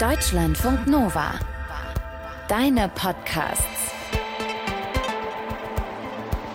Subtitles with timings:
[0.00, 1.38] Deutschlandfunk Nova.
[2.48, 3.92] Deine Podcasts.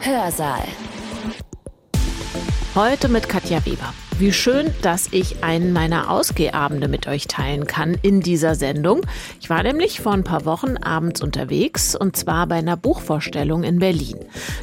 [0.01, 0.63] Hörsaal.
[2.73, 3.93] Heute mit Katja Weber.
[4.17, 9.01] Wie schön, dass ich einen meiner Ausgehabende mit euch teilen kann in dieser Sendung.
[9.41, 13.79] Ich war nämlich vor ein paar Wochen abends unterwegs und zwar bei einer Buchvorstellung in
[13.79, 14.15] Berlin.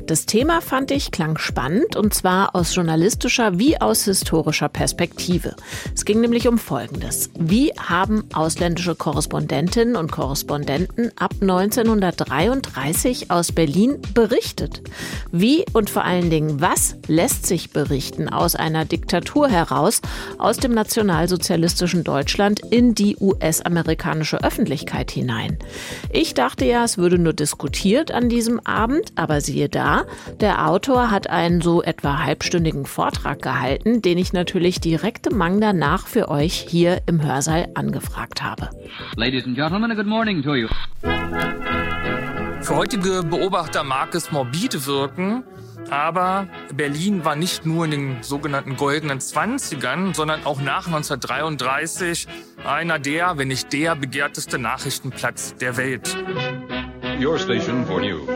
[0.06, 5.54] Das Thema fand ich klang spannend und zwar aus journalistischer wie aus historischer Perspektive.
[5.94, 7.28] Es ging nämlich um Folgendes.
[7.38, 14.80] Wie haben ausländische Korrespondentinnen und Korrespondenten ab 1933 aus Berlin berichtet?
[15.30, 20.00] Wie und vor allen Dingen was lässt sich berichten aus einer Diktatur Kultur heraus
[20.38, 25.58] aus dem nationalsozialistischen Deutschland in die US-amerikanische Öffentlichkeit hinein.
[26.12, 30.04] Ich dachte ja, es würde nur diskutiert an diesem Abend, aber siehe da,
[30.40, 35.60] der Autor hat einen so etwa halbstündigen Vortrag gehalten, den ich natürlich direkt im Mang
[35.60, 38.70] danach für euch hier im Hörsaal angefragt habe.
[39.16, 40.68] Ladies and Gentlemen, good morning to you.
[42.60, 45.42] Für heutige Beobachter mag es morbide wirken,
[45.90, 52.28] aber Berlin war nicht nur in den sogenannten goldenen Zwanzigern, sondern auch nach 1933
[52.64, 56.16] einer der, wenn nicht der begehrteste Nachrichtenplatz der Welt.
[57.20, 58.28] Your station for news.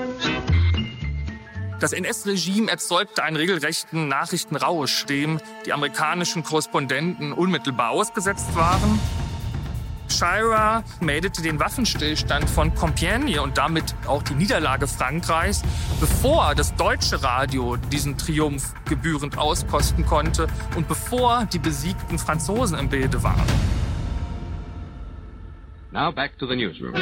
[1.79, 8.99] Das NS-Regime erzeugte einen regelrechten Nachrichtenrausch, dem die amerikanischen Korrespondenten unmittelbar ausgesetzt waren.
[10.13, 15.63] Shira meldete den Waffenstillstand von Compiègne und damit auch die Niederlage Frankreichs,
[16.01, 20.47] bevor das deutsche Radio diesen Triumph gebührend auskosten konnte
[20.77, 23.43] und bevor die besiegten Franzosen im Bilde waren.
[25.93, 26.95] Now back to the newsroom.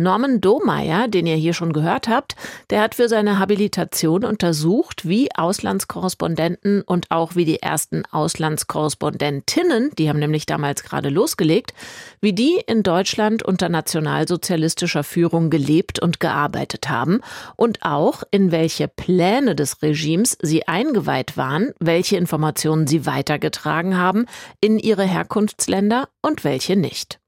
[0.00, 2.34] Norman Domeyer, den ihr hier schon gehört habt,
[2.70, 10.08] der hat für seine Habilitation untersucht, wie Auslandskorrespondenten und auch wie die ersten Auslandskorrespondentinnen, die
[10.08, 11.74] haben nämlich damals gerade losgelegt,
[12.22, 17.20] wie die in Deutschland unter nationalsozialistischer Führung gelebt und gearbeitet haben
[17.56, 24.24] und auch in welche Pläne des Regimes sie eingeweiht waren, welche Informationen sie weitergetragen haben
[24.62, 27.19] in ihre Herkunftsländer und welche nicht.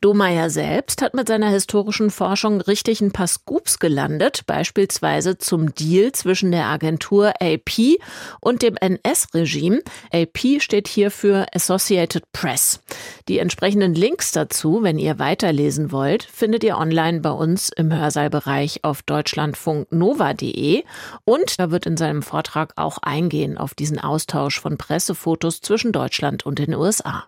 [0.00, 6.12] Domeyer selbst hat mit seiner historischen Forschung richtig ein paar Scoops gelandet, beispielsweise zum Deal
[6.12, 7.98] zwischen der Agentur AP
[8.40, 9.82] und dem NS-Regime.
[10.12, 12.80] AP steht hier für Associated Press.
[13.28, 18.84] Die entsprechenden Links dazu, wenn ihr weiterlesen wollt, findet ihr online bei uns im Hörsaalbereich
[18.84, 20.84] auf deutschlandfunknova.de
[21.24, 26.44] und da wird in seinem Vortrag auch eingehen auf diesen Austausch von Pressefotos zwischen Deutschland
[26.46, 27.26] und den USA.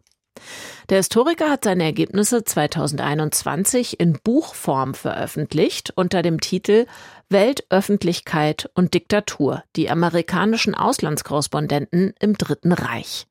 [0.91, 6.84] Der Historiker hat seine Ergebnisse 2021 in Buchform veröffentlicht unter dem Titel
[7.31, 13.27] Weltöffentlichkeit und Diktatur, die amerikanischen Auslandskorrespondenten im Dritten Reich.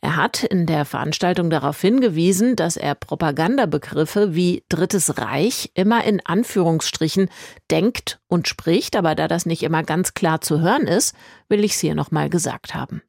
[0.00, 6.24] Er hat in der Veranstaltung darauf hingewiesen, dass er Propagandabegriffe wie Drittes Reich immer in
[6.24, 7.28] Anführungsstrichen
[7.70, 11.14] denkt und spricht, aber da das nicht immer ganz klar zu hören ist,
[11.50, 13.02] will ich es hier nochmal gesagt haben.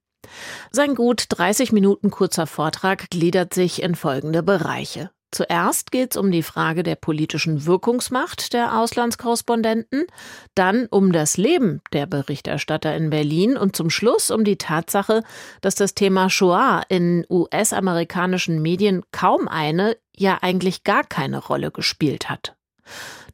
[0.71, 5.11] Sein gut 30 Minuten kurzer Vortrag gliedert sich in folgende Bereiche.
[5.35, 10.05] Zuerst geht es um die Frage der politischen Wirkungsmacht der Auslandskorrespondenten,
[10.53, 15.23] dann um das Leben der Berichterstatter in Berlin und zum Schluss um die Tatsache,
[15.59, 22.29] dass das Thema Shoah in US-amerikanischen Medien kaum eine, ja eigentlich gar keine Rolle gespielt
[22.29, 22.55] hat.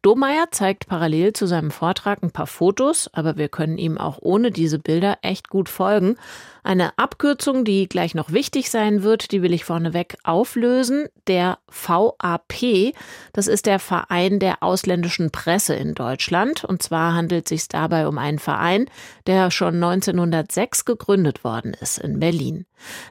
[0.02, 4.50] Domeyer zeigt parallel zu seinem Vortrag ein paar Fotos, aber wir können ihm auch ohne
[4.50, 6.18] diese Bilder echt gut folgen.
[6.64, 11.08] Eine Abkürzung, die gleich noch wichtig sein wird, die will ich vorneweg auflösen.
[11.28, 12.94] Der VAP,
[13.34, 16.64] das ist der Verein der ausländischen Presse in Deutschland.
[16.64, 18.86] Und zwar handelt es sich dabei um einen Verein,
[19.26, 22.66] der schon 1906 gegründet worden ist in Berlin.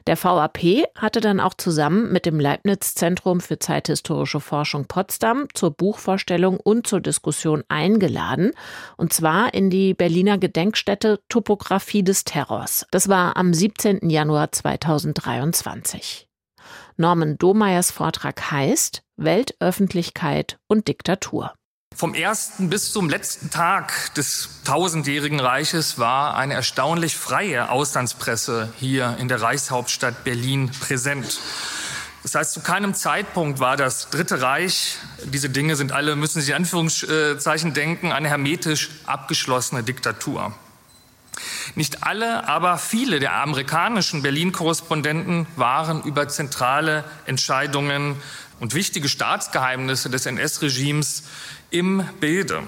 [0.07, 5.71] Der VAP hatte dann auch zusammen mit dem Leibniz Zentrum für zeithistorische Forschung Potsdam zur
[5.71, 8.51] Buchvorstellung und zur Diskussion eingeladen.
[8.97, 12.85] Und zwar in die Berliner Gedenkstätte Topographie des Terrors.
[12.91, 14.07] Das war am 17.
[14.07, 16.27] Januar 2023.
[16.95, 21.51] Norman Domeyers Vortrag heißt Weltöffentlichkeit und Diktatur.
[21.95, 29.17] Vom ersten bis zum letzten Tag des tausendjährigen Reiches war eine erstaunlich freie Auslandspresse hier
[29.19, 31.39] in der Reichshauptstadt Berlin präsent.
[32.21, 36.51] Das heißt, zu keinem Zeitpunkt war das Dritte Reich, diese Dinge sind alle, müssen Sie
[36.51, 40.53] in Anführungszeichen denken, eine hermetisch abgeschlossene Diktatur.
[41.75, 48.15] Nicht alle, aber viele der amerikanischen Berlin-Korrespondenten waren über zentrale Entscheidungen
[48.59, 51.23] und wichtige Staatsgeheimnisse des NS-Regimes
[51.69, 52.63] im Bilde.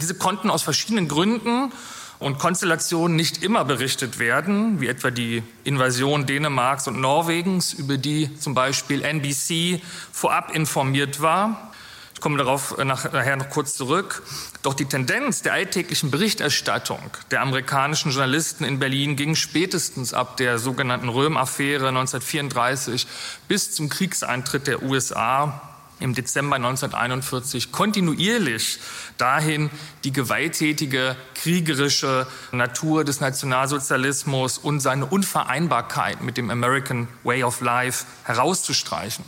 [0.00, 1.72] Diese konnten aus verschiedenen Gründen
[2.18, 8.34] und Konstellationen nicht immer berichtet werden, wie etwa die Invasion Dänemarks und Norwegens, über die
[8.38, 9.82] zum Beispiel NBC
[10.12, 11.72] vorab informiert war.
[12.16, 14.22] Ich komme darauf nachher noch kurz zurück.
[14.62, 20.58] Doch die Tendenz der alltäglichen Berichterstattung der amerikanischen Journalisten in Berlin ging spätestens ab der
[20.58, 23.06] sogenannten Röhm-Affäre 1934
[23.48, 25.60] bis zum Kriegseintritt der USA
[26.00, 28.78] im Dezember 1941 kontinuierlich
[29.18, 29.68] dahin,
[30.04, 38.06] die gewalttätige, kriegerische Natur des Nationalsozialismus und seine Unvereinbarkeit mit dem American Way of Life
[38.24, 39.26] herauszustreichen.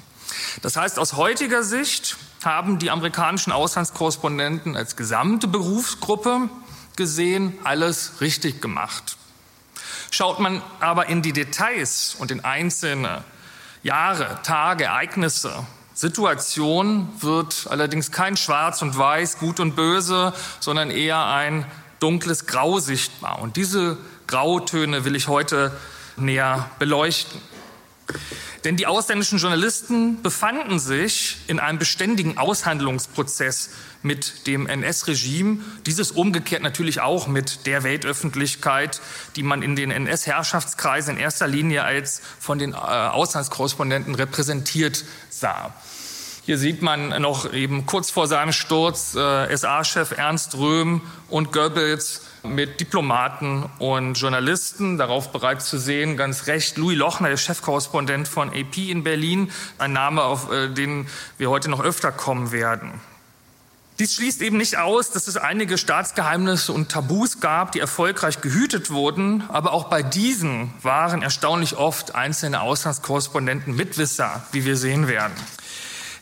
[0.63, 2.17] Das heißt, aus heutiger Sicht
[2.49, 6.49] haben die amerikanischen Auslandskorrespondenten als gesamte Berufsgruppe
[6.97, 9.19] gesehen alles richtig gemacht.
[10.11, 13.23] Schaut man aber in die Details und in einzelne
[13.83, 15.53] Jahre, Tage, Ereignisse
[15.93, 21.67] Situation wird allerdings kein Schwarz und Weiß, Gut und Böse, sondern eher ein
[22.01, 23.41] dunkles Grau sichtbar.
[23.41, 25.77] Und diese Grautöne will ich heute
[26.17, 27.41] näher beleuchten.
[28.65, 33.71] Denn die ausländischen Journalisten befanden sich in einem beständigen Aushandlungsprozess
[34.03, 39.01] mit dem NS-Regime, dieses umgekehrt natürlich auch mit der Weltöffentlichkeit,
[39.37, 45.75] die man in den NS-Herrschaftskreisen in erster Linie als von den äh, Auslandskorrespondenten repräsentiert sah.
[46.45, 52.23] Hier sieht man noch eben kurz vor seinem Sturz äh, SA-Chef Ernst Röhm und Goebbels
[52.43, 54.99] mit Diplomaten und Journalisten.
[54.99, 59.93] Darauf bereits zu sehen, ganz recht, Louis Lochner, der Chefkorrespondent von AP in Berlin, ein
[59.93, 61.07] Name, auf äh, den
[61.37, 63.01] wir heute noch öfter kommen werden.
[63.99, 68.91] Dies schließt eben nicht aus, dass es einige Staatsgeheimnisse und Tabus gab, die erfolgreich gehütet
[68.91, 75.33] wurden, aber auch bei diesen waren erstaunlich oft einzelne Auslandskorrespondenten Mitwisser, wie wir sehen werden.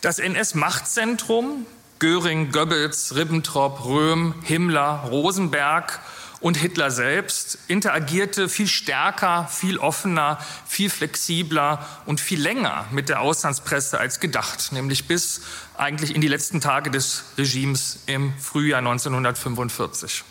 [0.01, 1.67] Das NS-Machtzentrum,
[1.99, 5.99] Göring, Goebbels, Ribbentrop, Röhm, Himmler, Rosenberg
[6.41, 13.21] und Hitler selbst interagierte viel stärker, viel offener, viel flexibler und viel länger mit der
[13.21, 15.41] Auslandspresse als gedacht, nämlich bis
[15.79, 20.25] eigentlich in die letzten Tage des Regimes im Frühjahr 1945.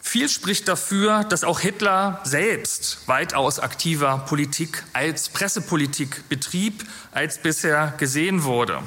[0.00, 7.92] Viel spricht dafür, dass auch Hitler selbst weitaus aktiver Politik als Pressepolitik betrieb, als bisher
[7.98, 8.80] gesehen wurde.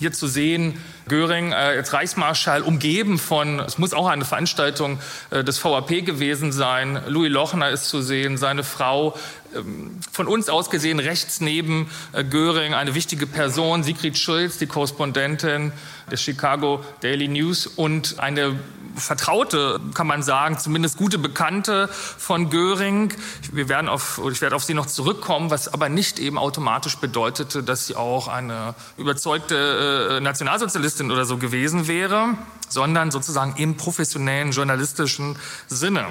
[0.00, 4.98] Hier zu sehen, Göring äh, als Reichsmarschall umgeben von, es muss auch eine Veranstaltung
[5.28, 9.14] äh, des VAP gewesen sein, Louis Lochner ist zu sehen, seine Frau,
[9.54, 14.66] ähm, von uns aus gesehen rechts neben äh, Göring eine wichtige Person, Sigrid Schulz, die
[14.66, 15.70] Korrespondentin
[16.10, 18.58] des Chicago Daily News und eine
[18.96, 23.12] Vertraute, kann man sagen, zumindest gute Bekannte von Göring.
[23.52, 27.62] Wir werden auf, ich werde auf sie noch zurückkommen, was aber nicht eben automatisch bedeutete,
[27.62, 32.34] dass sie auch eine überzeugte äh, Nationalsozialistin oder so gewesen wäre,
[32.68, 35.36] sondern sozusagen im professionellen journalistischen
[35.68, 36.06] Sinne.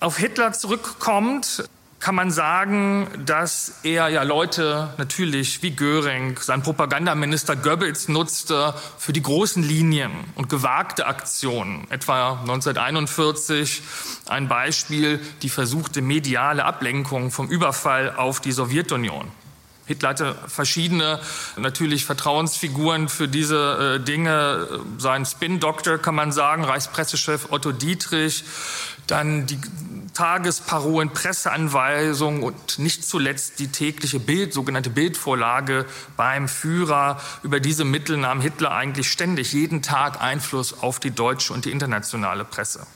[0.00, 1.68] Auf Hitler zurückkommt,
[2.06, 9.12] kann man sagen, dass er ja Leute natürlich wie Göring, sein Propagandaminister Goebbels nutzte für
[9.12, 11.84] die großen Linien und gewagte Aktionen.
[11.90, 13.82] Etwa 1941
[14.28, 19.26] ein Beispiel, die versuchte mediale Ablenkung vom Überfall auf die Sowjetunion.
[19.86, 21.18] Hitler hatte verschiedene
[21.56, 24.68] natürlich Vertrauensfiguren für diese äh, Dinge.
[24.98, 28.44] Sein Spin-Doktor kann man sagen, Reichspressechef Otto Dietrich,
[29.08, 29.58] dann die
[30.16, 35.84] Tagesparolen, Presseanweisungen und nicht zuletzt die tägliche Bild, sogenannte Bildvorlage
[36.16, 37.20] beim Führer.
[37.42, 41.70] Über diese Mittel nahm Hitler eigentlich ständig jeden Tag Einfluss auf die deutsche und die
[41.70, 42.86] internationale Presse.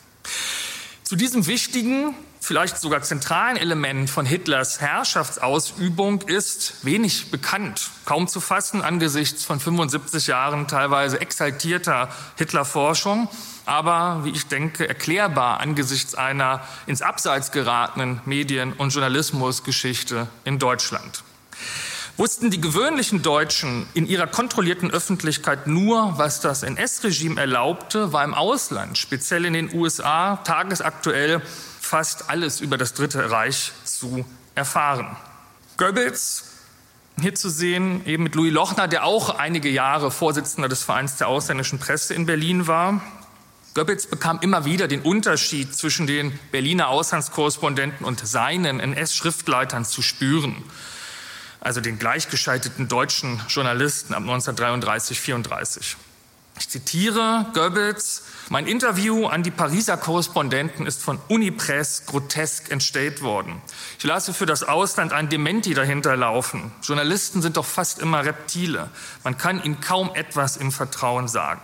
[1.03, 8.41] Zu diesem wichtigen, vielleicht sogar zentralen Element von Hitlers Herrschaftsausübung ist wenig bekannt, kaum zu
[8.41, 13.29] fassen angesichts von 75 Jahren teilweise exaltierter Hitlerforschung
[13.71, 21.23] aber, wie ich denke, erklärbar angesichts einer ins Abseits geratenen Medien- und Journalismusgeschichte in Deutschland.
[22.17, 28.35] Wussten die gewöhnlichen Deutschen in ihrer kontrollierten Öffentlichkeit nur, was das NS-Regime erlaubte, war im
[28.35, 31.41] Ausland, speziell in den USA, tagesaktuell
[31.91, 35.17] fast alles über das Dritte Reich zu erfahren.
[35.77, 36.45] Goebbels,
[37.21, 41.27] hier zu sehen, eben mit Louis Lochner, der auch einige Jahre Vorsitzender des Vereins der
[41.27, 43.03] ausländischen Presse in Berlin war,
[43.75, 50.63] Goebbels bekam immer wieder den Unterschied zwischen den Berliner Auslandskorrespondenten und seinen NS-Schriftleitern zu spüren,
[51.59, 55.97] also den gleichgeschalteten deutschen Journalisten ab 1933, 34.
[56.61, 63.63] Ich zitiere Goebbels, mein Interview an die Pariser Korrespondenten ist von Unipress grotesk entstellt worden.
[63.97, 66.73] Ich lasse für das Ausland ein Dementi dahinter laufen.
[66.83, 68.91] Journalisten sind doch fast immer Reptile.
[69.23, 71.61] Man kann ihnen kaum etwas im Vertrauen sagen.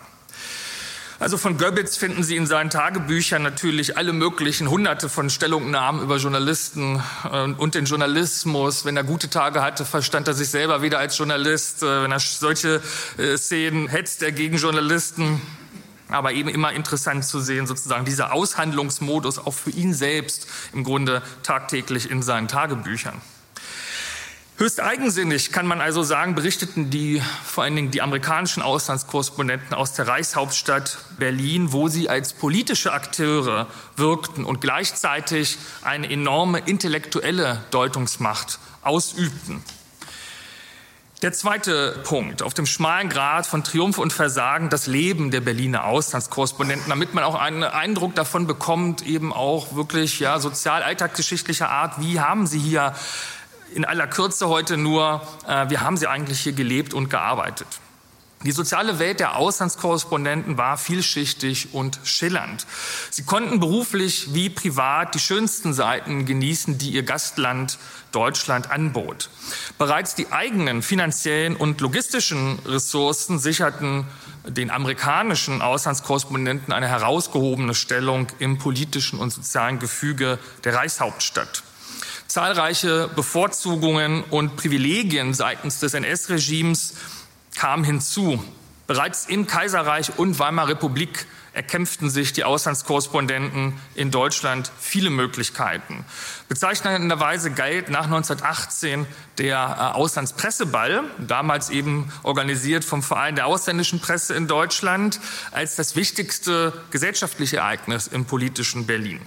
[1.19, 6.19] Also von Goebbels finden Sie in seinen Tagebüchern natürlich alle möglichen hunderte von Stellungnahmen über
[6.19, 7.03] Journalisten
[7.33, 8.85] äh, und den Journalismus.
[8.85, 11.83] Wenn er gute Tage hatte, verstand er sich selber wieder als Journalist.
[11.83, 12.81] Äh, wenn er solche
[13.19, 15.41] äh, Szenen hetzt er gegen Journalisten.
[16.09, 21.23] Aber eben immer interessant zu sehen, sozusagen dieser Aushandlungsmodus auch für ihn selbst im Grunde
[21.43, 23.21] tagtäglich in seinen Tagebüchern.
[24.59, 29.93] Höchst eigensinnig kann man also sagen, berichteten die, vor allen Dingen die amerikanischen Auslandskorrespondenten aus
[29.93, 38.59] der Reichshauptstadt Berlin, wo sie als politische Akteure wirkten und gleichzeitig eine enorme intellektuelle Deutungsmacht
[38.81, 39.63] ausübten.
[41.23, 45.85] Der zweite Punkt, auf dem schmalen Grad von Triumph und Versagen, das Leben der Berliner
[45.87, 52.21] Auslandskorrespondenten, damit man auch einen Eindruck davon bekommt, eben auch wirklich ja, sozial-alltagsgeschichtlicher Art, wie
[52.21, 52.93] haben sie hier
[53.75, 57.67] in aller Kürze heute nur, äh, wie haben sie eigentlich hier gelebt und gearbeitet.
[58.47, 62.65] Die soziale Welt der Auslandskorrespondenten war vielschichtig und schillernd.
[63.11, 67.77] Sie konnten beruflich wie privat die schönsten Seiten genießen, die ihr Gastland
[68.13, 69.31] Deutschland anbot.
[69.79, 74.07] Bereits die eigenen finanziellen und logistischen Ressourcen sicherten
[74.47, 81.65] den amerikanischen Auslandskorrespondenten eine herausgehobene Stellung im politischen und sozialen Gefüge der Reichshauptstadt.
[82.29, 86.95] Zahlreiche Bevorzugungen und Privilegien seitens des NS-Regimes
[87.57, 88.43] kamen hinzu.
[88.87, 96.05] Bereits im Kaiserreich und Weimarer Republik erkämpften sich die Auslandskorrespondenten in Deutschland viele Möglichkeiten.
[96.51, 99.07] Bezeichnenderweise galt nach 1918
[99.39, 105.19] der äh, Auslandspresseball, damals eben organisiert vom Verein der ausländischen Presse in Deutschland,
[105.51, 109.21] als das wichtigste gesellschaftliche Ereignis im politischen Berlin.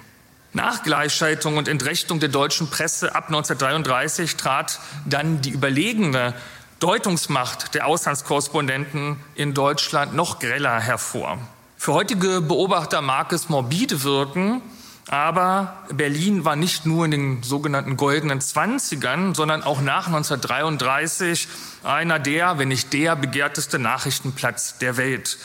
[0.54, 6.34] Nach Gleichschaltung und Entrechtung der deutschen Presse ab 1933 trat dann die überlegene
[6.80, 11.38] Deutungsmacht der Auslandskorrespondenten in Deutschland noch greller hervor.
[11.78, 14.62] Für heutige Beobachter mag es morbide wirken,
[15.10, 21.48] aber Berlin war nicht nur in den sogenannten goldenen Zwanzigern, sondern auch nach 1933
[21.84, 25.38] einer der, wenn nicht der begehrteste Nachrichtenplatz der Welt.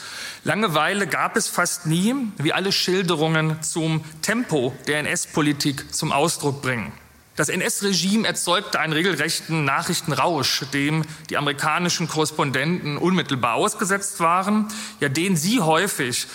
[0.43, 6.93] Langeweile gab es fast nie, wie alle Schilderungen zum Tempo der NS-Politik zum Ausdruck bringen.
[7.35, 14.69] Das NS-Regime erzeugte einen regelrechten Nachrichtenrausch, dem die amerikanischen Korrespondenten unmittelbar ausgesetzt waren,
[15.01, 16.27] ja den sie häufig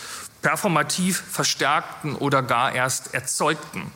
[0.42, 3.90] performativ verstärkten oder gar erst erzeugten.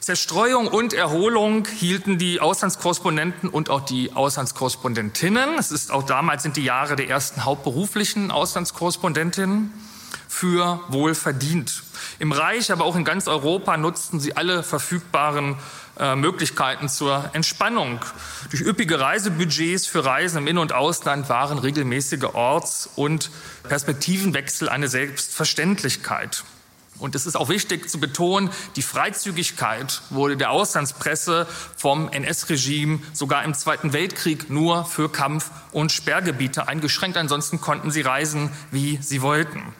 [0.00, 5.58] Zerstreuung und Erholung hielten die Auslandskorrespondenten und auch die Auslandskorrespondentinnen.
[5.58, 9.72] Es ist auch damals sind die Jahre der ersten hauptberuflichen Auslandskorrespondentinnen
[10.32, 11.82] für wohl verdient.
[12.18, 15.56] Im Reich, aber auch in ganz Europa nutzten sie alle verfügbaren
[16.00, 18.00] äh, Möglichkeiten zur Entspannung.
[18.50, 23.30] Durch üppige Reisebudgets für Reisen im In- und Ausland waren regelmäßige Orts- und
[23.68, 26.44] Perspektivenwechsel eine Selbstverständlichkeit.
[26.98, 31.46] Und es ist auch wichtig zu betonen, die Freizügigkeit wurde der Auslandspresse
[31.76, 37.18] vom NS-Regime sogar im Zweiten Weltkrieg nur für Kampf- und Sperrgebiete eingeschränkt.
[37.18, 39.74] Ansonsten konnten sie reisen, wie sie wollten.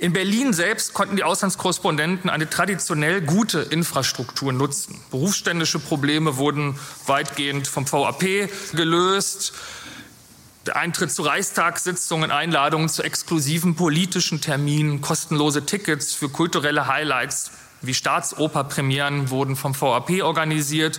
[0.00, 4.98] In Berlin selbst konnten die Auslandskorrespondenten eine traditionell gute Infrastruktur nutzen.
[5.10, 9.52] Berufsständische Probleme wurden weitgehend vom VAP gelöst.
[10.64, 17.50] Der Eintritt zu Reichstagssitzungen, Einladungen zu exklusiven politischen Terminen, kostenlose Tickets für kulturelle Highlights
[17.82, 20.98] wie Staatsoperpremieren wurden vom VAP organisiert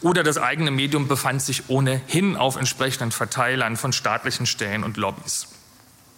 [0.00, 5.46] oder das eigene Medium befand sich ohnehin auf entsprechenden Verteilern von staatlichen Stellen und Lobbys.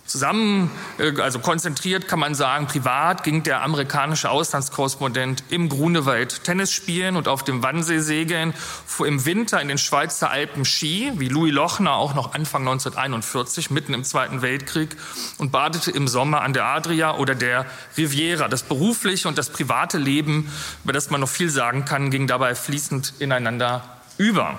[0.04, 6.73] Zusammen, äh, also konzentriert kann man sagen, privat ging der amerikanische Auslandskorrespondent im Grunewald Tennis
[6.73, 8.52] spielen und auf dem Wannsee segeln,
[8.85, 13.71] fuhr im Winter in den Schweizer Alpen Ski, wie Louis Lochner auch noch Anfang 1941,
[13.71, 14.97] mitten im Zweiten Weltkrieg,
[15.38, 17.64] und badete im Sommer an der Adria oder der
[17.97, 18.49] Riviera.
[18.49, 20.50] Das berufliche und das private Leben,
[20.82, 24.59] über das man noch viel sagen kann, ging dabei fließend ineinander über.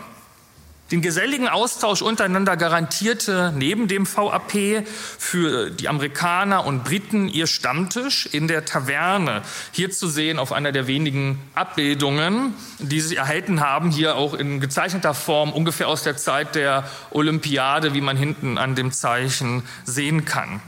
[0.93, 4.85] Den geselligen Austausch untereinander garantierte neben dem VAP
[5.17, 9.41] für die Amerikaner und Briten ihr Stammtisch in der Taverne.
[9.71, 14.59] Hier zu sehen auf einer der wenigen Abbildungen, die sie erhalten haben, hier auch in
[14.59, 20.25] gezeichneter Form, ungefähr aus der Zeit der Olympiade, wie man hinten an dem Zeichen sehen
[20.25, 20.61] kann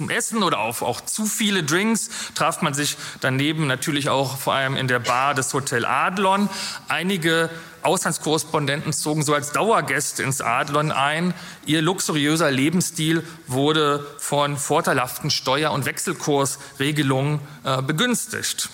[0.00, 4.54] zum Essen oder auf auch zu viele Drinks traf man sich daneben natürlich auch vor
[4.54, 6.48] allem in der Bar des Hotel Adlon.
[6.88, 7.50] Einige
[7.82, 11.34] Auslandskorrespondenten zogen so als Dauergäste ins Adlon ein.
[11.66, 18.68] Ihr luxuriöser Lebensstil wurde von vorteilhaften Steuer- und Wechselkursregelungen äh, begünstigt.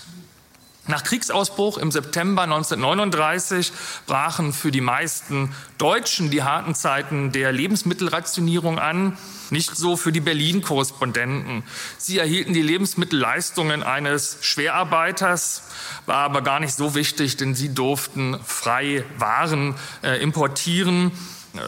[0.88, 3.73] Nach Kriegsausbruch im September 1939
[4.07, 9.19] brachen für die meisten Deutschen die harten Zeiten der Lebensmittelrationierung an,
[9.50, 11.64] nicht so für die Berlin-Korrespondenten.
[11.99, 15.64] Sie erhielten die Lebensmittelleistungen eines Schwerarbeiters,
[16.07, 19.75] war aber gar nicht so wichtig, denn sie durften frei Waren
[20.05, 21.11] äh, importieren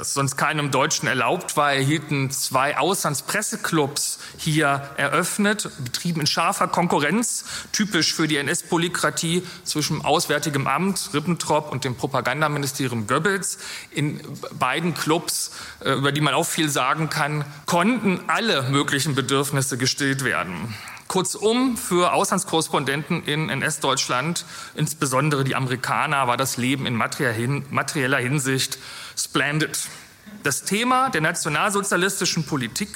[0.03, 8.15] sonst keinem Deutschen erlaubt war, erhielten zwei Auslandspresseclubs hier eröffnet, betrieben in scharfer Konkurrenz, typisch
[8.15, 13.59] für die NS-Polykratie zwischen Auswärtigem Amt Ribbentrop und dem Propagandaministerium Goebbels.
[13.91, 14.21] In
[14.59, 15.53] beiden Clubs,
[15.85, 20.75] äh, über die man auch viel sagen kann, konnten alle möglichen Bedürfnisse gestillt werden.
[21.09, 28.79] Kurzum, für Auslandskorrespondenten in NS-Deutschland, insbesondere die Amerikaner, war das Leben in materieller Hinsicht
[29.17, 29.89] splendid.
[30.43, 32.91] Das Thema der nationalsozialistischen Politik,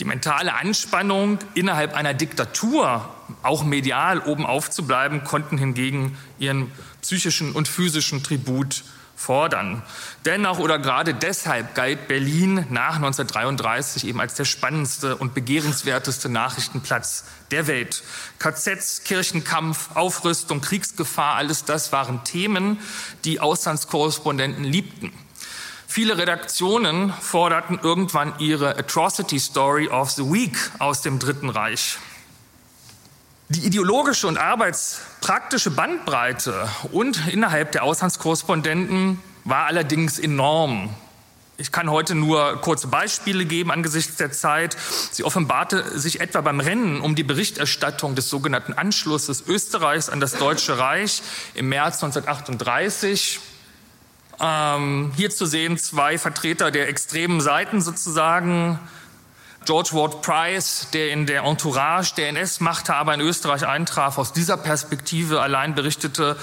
[0.00, 3.08] die mentale Anspannung innerhalb einer Diktatur,
[3.42, 8.82] auch medial oben aufzubleiben, konnten hingegen ihren psychischen und physischen Tribut
[9.16, 9.82] fordern.
[10.24, 17.24] Dennoch oder gerade deshalb galt Berlin nach 1933 eben als der spannendste und begehrenswerteste Nachrichtenplatz
[17.50, 18.02] der Welt.
[18.38, 22.78] KZs, Kirchenkampf, Aufrüstung, Kriegsgefahr, alles das waren Themen,
[23.24, 25.12] die Auslandskorrespondenten liebten.
[25.88, 31.98] Viele Redaktionen forderten irgendwann ihre Atrocity Story of the Week aus dem Dritten Reich.
[33.48, 40.90] Die ideologische und arbeitspraktische Bandbreite und innerhalb der Auslandskorrespondenten war allerdings enorm.
[41.56, 44.76] Ich kann heute nur kurze Beispiele geben angesichts der Zeit.
[45.12, 50.32] Sie offenbarte sich etwa beim Rennen um die Berichterstattung des sogenannten Anschlusses Österreichs an das
[50.32, 51.22] Deutsche Reich
[51.54, 53.38] im März 1938.
[54.40, 58.80] Ähm, hier zu sehen zwei Vertreter der extremen Seiten sozusagen,
[59.66, 65.40] George Ward Price, der in der Entourage der NS-Machthaber in Österreich eintraf, aus dieser Perspektive
[65.40, 66.36] allein berichtete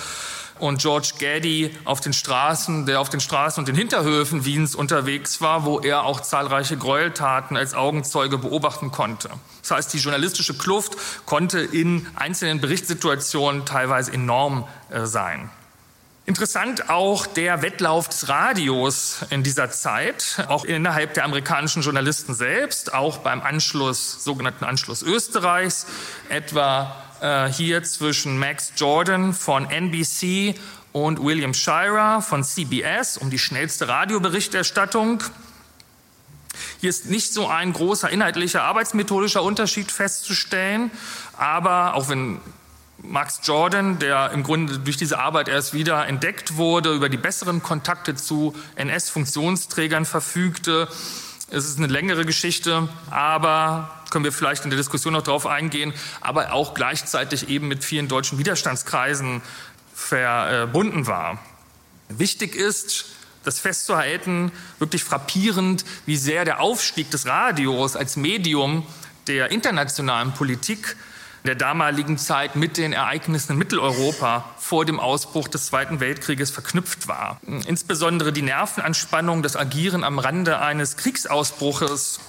[0.59, 5.39] und George Gaddy auf den Straßen, der auf den Straßen und den Hinterhöfen Wiens unterwegs
[5.39, 9.29] war, wo er auch zahlreiche Gräueltaten als Augenzeuge beobachten konnte.
[9.61, 15.49] Das heißt, die journalistische Kluft konnte in einzelnen Berichtssituationen teilweise enorm äh, sein.
[16.25, 22.93] Interessant auch der Wettlauf des Radios in dieser Zeit, auch innerhalb der amerikanischen Journalisten selbst,
[22.93, 25.85] auch beim Anschluss, sogenannten Anschluss Österreichs,
[26.29, 30.55] etwa äh, hier zwischen Max Jordan von NBC
[30.93, 35.21] und William Shirer von CBS um die schnellste Radioberichterstattung.
[36.79, 40.89] Hier ist nicht so ein großer inhaltlicher, arbeitsmethodischer Unterschied festzustellen,
[41.37, 42.39] aber auch wenn
[43.03, 47.61] Max Jordan, der im Grunde durch diese Arbeit erst wieder entdeckt wurde, über die besseren
[47.61, 50.87] Kontakte zu NS-Funktionsträgern verfügte.
[51.51, 55.93] Es ist eine längere Geschichte, aber können wir vielleicht in der Diskussion noch darauf eingehen,
[56.21, 59.41] aber auch gleichzeitig eben mit vielen deutschen Widerstandskreisen
[59.93, 61.39] verbunden war.
[62.07, 63.05] Wichtig ist,
[63.43, 68.87] das festzuhalten, wirklich frappierend, wie sehr der Aufstieg des Radios als Medium
[69.27, 70.95] der internationalen Politik
[71.45, 77.07] der damaligen Zeit mit den Ereignissen in Mitteleuropa vor dem Ausbruch des Zweiten Weltkrieges verknüpft
[77.07, 77.39] war.
[77.67, 82.19] Insbesondere die Nervenanspannung, das Agieren am Rande eines Kriegsausbruches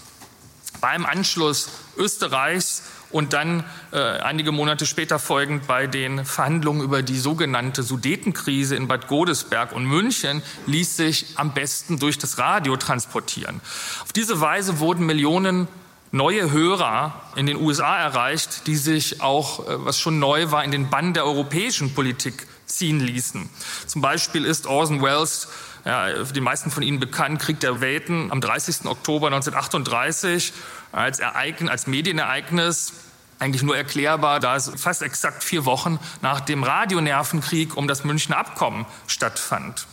[0.80, 7.18] beim Anschluss Österreichs und dann äh, einige Monate später folgend bei den Verhandlungen über die
[7.18, 13.60] sogenannte Sudetenkrise in Bad Godesberg und München ließ sich am besten durch das Radio transportieren.
[14.02, 15.68] Auf diese Weise wurden Millionen
[16.14, 20.70] neue Hörer in den USA erreicht, die sich auch, äh, was schon neu war, in
[20.70, 23.50] den Bann der europäischen Politik ziehen ließen.
[23.86, 25.48] Zum Beispiel ist Orson Welles
[25.84, 28.86] ja, für die meisten von Ihnen bekannt, Krieg der Welten am 30.
[28.86, 30.52] Oktober 1938
[30.92, 32.94] als Ereignis, als Medienereignis
[33.40, 38.38] eigentlich nur erklärbar, da es fast exakt vier Wochen nach dem Radionervenkrieg um das Münchner
[38.38, 39.86] Abkommen stattfand.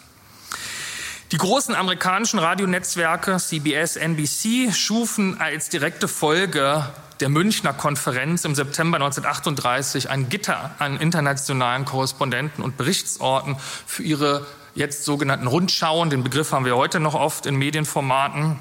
[1.32, 6.86] Die großen amerikanischen Radionetzwerke CBS, NBC schufen als direkte Folge
[7.22, 14.46] der Münchner Konferenz im September 1938 ein Gitter an internationalen Korrespondenten und Berichtsorten für ihre
[14.76, 16.10] jetzt sogenannten Rundschauen.
[16.10, 18.60] Den Begriff haben wir heute noch oft in Medienformaten.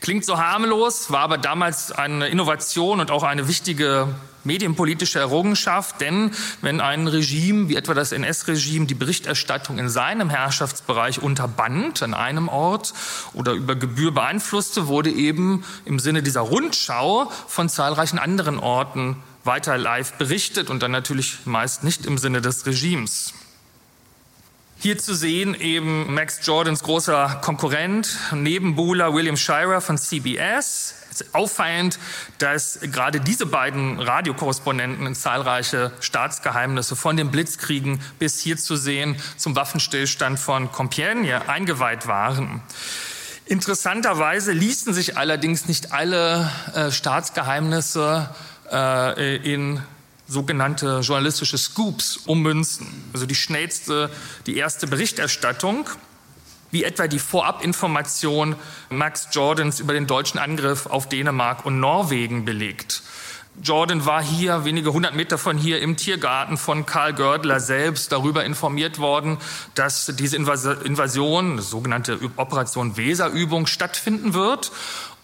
[0.00, 4.08] Klingt so harmlos, war aber damals eine Innovation und auch eine wichtige
[4.44, 6.30] medienpolitische Errungenschaft, denn
[6.62, 12.48] wenn ein Regime wie etwa das NS-Regime die Berichterstattung in seinem Herrschaftsbereich unterband, an einem
[12.48, 12.94] Ort
[13.34, 19.76] oder über Gebühr beeinflusste, wurde eben im Sinne dieser Rundschau von zahlreichen anderen Orten weiter
[19.76, 23.34] live berichtet und dann natürlich meist nicht im Sinne des Regimes.
[24.82, 31.34] Hier zu sehen eben Max Jordans großer Konkurrent, Nebenbuhler William Shirer von CBS, Es ist
[31.34, 31.98] auffallend,
[32.38, 39.16] dass gerade diese beiden Radiokorrespondenten in zahlreiche Staatsgeheimnisse von den Blitzkriegen bis hier zu sehen
[39.36, 42.62] zum Waffenstillstand von Compiègne eingeweiht waren.
[43.44, 48.30] Interessanterweise ließen sich allerdings nicht alle äh, Staatsgeheimnisse
[48.72, 49.82] äh, in
[50.30, 52.86] sogenannte journalistische Scoops ummünzen.
[53.12, 54.10] Also die schnellste,
[54.46, 55.88] die erste Berichterstattung
[56.70, 58.54] wie etwa die Vorabinformation
[58.90, 63.02] Max Jordans über den deutschen Angriff auf Dänemark und Norwegen belegt.
[63.62, 68.44] Jordan war hier, wenige hundert Meter von hier, im Tiergarten von Karl Gördler selbst darüber
[68.44, 69.38] informiert worden,
[69.74, 74.70] dass diese Invasion, sogenannte Operation Weserübung, stattfinden wird.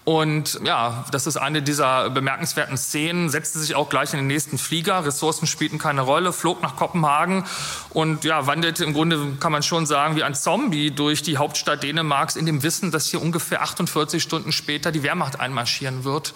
[0.07, 4.57] Und ja, das ist eine dieser bemerkenswerten Szenen, setzte sich auch gleich in den nächsten
[4.57, 7.45] Flieger, Ressourcen spielten keine Rolle, flog nach Kopenhagen
[7.91, 11.83] und ja, wandelte im Grunde, kann man schon sagen, wie ein Zombie durch die Hauptstadt
[11.83, 16.35] Dänemarks in dem Wissen, dass hier ungefähr 48 Stunden später die Wehrmacht einmarschieren wird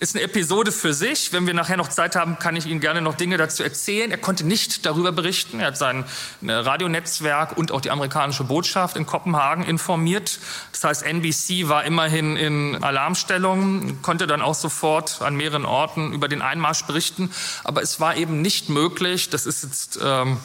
[0.00, 1.32] ist eine Episode für sich.
[1.32, 4.10] Wenn wir nachher noch Zeit haben, kann ich Ihnen gerne noch Dinge dazu erzählen.
[4.10, 5.60] Er konnte nicht darüber berichten.
[5.60, 6.04] Er hat sein
[6.42, 10.40] äh, Radionetzwerk und auch die amerikanische Botschaft in Kopenhagen informiert.
[10.72, 16.28] Das heißt, NBC war immerhin in Alarmstellung, konnte dann auch sofort an mehreren Orten über
[16.28, 17.30] den Einmarsch berichten.
[17.62, 20.38] Aber es war eben nicht möglich, das ist jetzt ähm,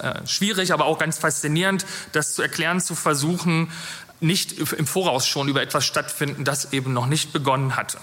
[0.00, 3.72] äh, schwierig, aber auch ganz faszinierend, das zu erklären, zu versuchen,
[4.20, 7.98] nicht im Voraus schon über etwas stattfinden, das eben noch nicht begonnen hatte.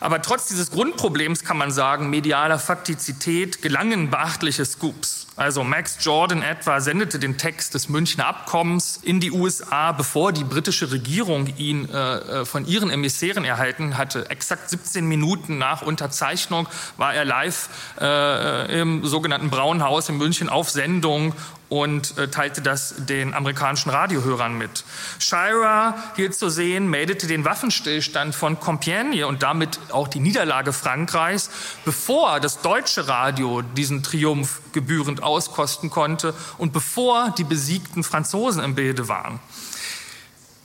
[0.00, 5.25] Aber trotz dieses Grundproblems kann man sagen, medialer Faktizität gelangen beachtliche Scoops.
[5.36, 10.44] Also Max Jordan etwa sendete den Text des Münchner Abkommens in die USA, bevor die
[10.44, 14.30] britische Regierung ihn äh, äh, von ihren Emissären erhalten hatte.
[14.30, 17.68] Exakt 17 Minuten nach Unterzeichnung war er live
[18.00, 21.34] äh, im sogenannten Braunhaus in München auf Sendung
[21.68, 24.84] und äh, teilte das den amerikanischen Radiohörern mit.
[25.18, 31.50] Shira, hier zu sehen, meldete den Waffenstillstand von Compiègne und damit auch die Niederlage Frankreichs,
[31.84, 38.74] bevor das deutsche Radio diesen Triumph gebührend auskosten konnte und bevor die besiegten Franzosen im
[38.74, 39.40] Bilde waren.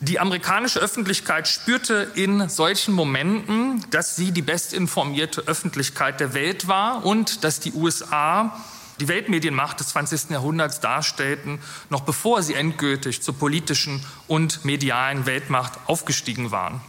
[0.04, 7.06] Die amerikanische Öffentlichkeit spürte in solchen Momenten, dass sie die bestinformierte Öffentlichkeit der Welt war
[7.06, 8.60] und dass die USA
[9.00, 10.32] die Weltmedienmacht des 20.
[10.32, 16.82] Jahrhunderts darstellten, noch bevor sie endgültig zur politischen und medialen Weltmacht aufgestiegen waren.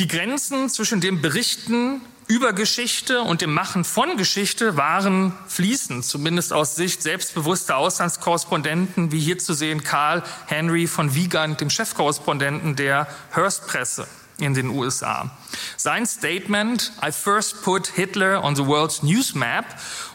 [0.00, 6.52] Die Grenzen zwischen dem Berichten über Geschichte und dem Machen von Geschichte waren fließend, zumindest
[6.52, 13.06] aus Sicht selbstbewusster Auslandskorrespondenten, wie hier zu sehen Karl Henry von Wiegand, dem Chefkorrespondenten der
[13.34, 14.06] Hearst Presse
[14.38, 15.30] in den USA.
[15.76, 19.64] Sein Statement, I first put Hitler on the world's news map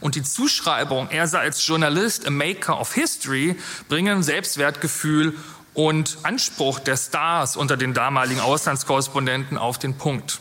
[0.02, 3.56] und die Zuschreibung, er sei als Journalist a maker of history,
[3.90, 5.38] bringen Selbstwertgefühl
[5.74, 10.40] und Anspruch der Stars unter den damaligen Auslandskorrespondenten auf den Punkt.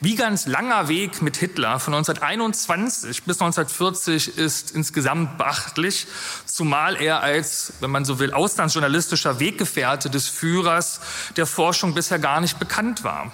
[0.00, 6.06] Wiegans langer Weg mit Hitler von 1921 bis 1940 ist insgesamt beachtlich,
[6.46, 11.00] zumal er als, wenn man so will, auslandsjournalistischer Weggefährte des Führers
[11.36, 13.32] der Forschung bisher gar nicht bekannt war.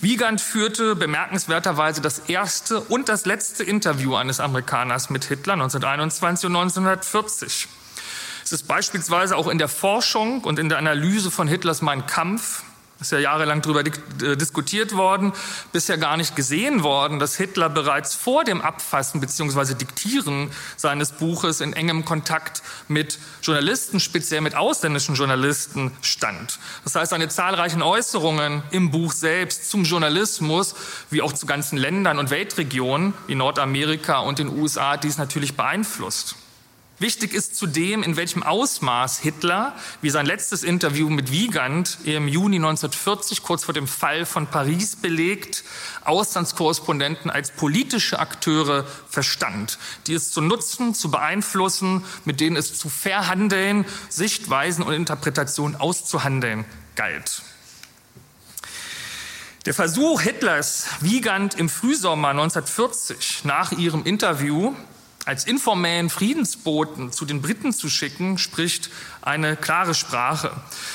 [0.00, 6.56] Wiegand führte bemerkenswerterweise das erste und das letzte Interview eines Amerikaners mit Hitler 1921 und
[6.56, 7.68] 1940.
[8.44, 12.62] Es ist beispielsweise auch in der Forschung und in der Analyse von Hitlers Mein Kampf
[13.00, 15.32] ist ja jahrelang darüber äh, diskutiert worden,
[15.72, 19.74] bisher gar nicht gesehen worden, dass Hitler bereits vor dem Abfassen bzw.
[19.74, 26.58] Diktieren seines Buches in engem Kontakt mit Journalisten, speziell mit ausländischen Journalisten stand.
[26.84, 30.74] Das heißt, seine zahlreichen Äußerungen im Buch selbst zum Journalismus,
[31.10, 36.36] wie auch zu ganzen Ländern und Weltregionen wie Nordamerika und den USA, dies natürlich beeinflusst.
[36.98, 42.56] Wichtig ist zudem, in welchem Ausmaß Hitler, wie sein letztes Interview mit Wiegand im Juni
[42.56, 45.62] 1940, kurz vor dem Fall von Paris belegt,
[46.04, 52.88] Auslandskorrespondenten als politische Akteure verstand, die es zu nutzen, zu beeinflussen, mit denen es zu
[52.88, 57.42] verhandeln, Sichtweisen und Interpretationen auszuhandeln galt.
[59.66, 64.74] Der Versuch Hitlers, Wiegand im Frühsommer 1940 nach ihrem Interview
[65.26, 68.90] als informellen Friedensboten zu den Briten zu schicken, spricht
[69.22, 70.52] eine klare Sprache.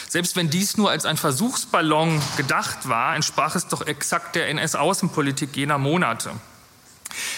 [0.08, 5.56] Selbst wenn dies nur als ein Versuchsballon gedacht war, entsprach es doch exakt der NS-Außenpolitik
[5.58, 6.32] jener Monate.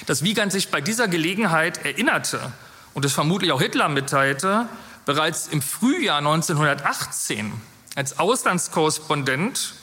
[0.06, 2.40] Dass Wiegand sich bei dieser Gelegenheit erinnerte
[2.94, 4.70] und es vermutlich auch Hitler mitteilte,
[5.08, 7.52] bereits im Frühjahr 1918
[7.96, 9.74] als Auslandskorrespondent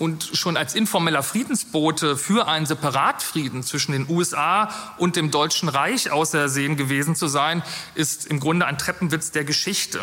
[0.00, 6.10] und schon als informeller Friedensbote für einen Separatfrieden zwischen den USA und dem Deutschen Reich
[6.10, 7.62] ausersehen gewesen zu sein,
[7.94, 10.00] ist im Grunde ein Treppenwitz der Geschichte.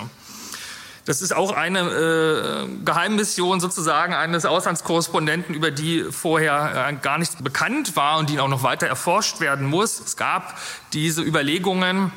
[1.05, 7.35] Das ist auch eine äh, Geheimmission sozusagen eines Auslandskorrespondenten, über die vorher äh, gar nichts
[7.37, 9.99] bekannt war und die auch noch weiter erforscht werden muss.
[9.99, 10.59] Es gab
[10.93, 12.11] diese Überlegungen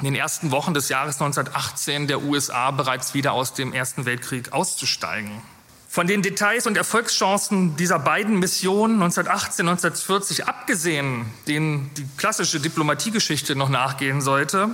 [0.00, 4.52] in den ersten Wochen des Jahres 1918 der USA bereits wieder aus dem Ersten Weltkrieg
[4.52, 5.40] auszusteigen.
[5.94, 13.54] Von den Details und Erfolgschancen dieser beiden Missionen 1918, 1940 abgesehen, denen die klassische Diplomatiegeschichte
[13.54, 14.70] noch nachgehen sollte,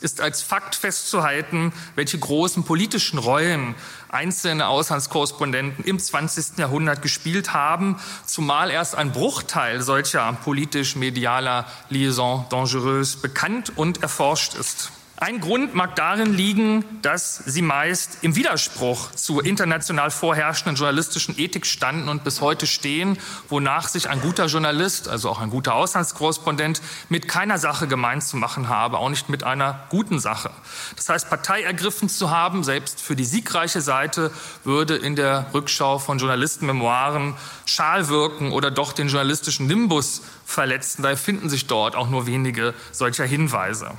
[0.00, 3.76] ist als Fakt festzuhalten, welche großen politischen Rollen
[4.08, 6.58] einzelne Auslandskorrespondenten im 20.
[6.58, 14.90] Jahrhundert gespielt haben, zumal erst ein Bruchteil solcher politisch-medialer Liaison dangereuse bekannt und erforscht ist.
[15.24, 21.64] Ein Grund mag darin liegen, dass sie meist im Widerspruch zur international vorherrschenden journalistischen Ethik
[21.64, 23.16] standen und bis heute stehen,
[23.48, 28.36] wonach sich ein guter Journalist, also auch ein guter Auslandskorrespondent, mit keiner Sache gemein zu
[28.36, 30.50] machen habe, auch nicht mit einer guten Sache.
[30.96, 34.30] Das heißt, Partei ergriffen zu haben, selbst für die siegreiche Seite,
[34.62, 37.32] würde in der Rückschau von Journalistenmemoiren
[37.64, 41.02] schal wirken oder doch den journalistischen Nimbus verletzen.
[41.02, 43.92] Daher finden sich dort auch nur wenige solcher Hinweise.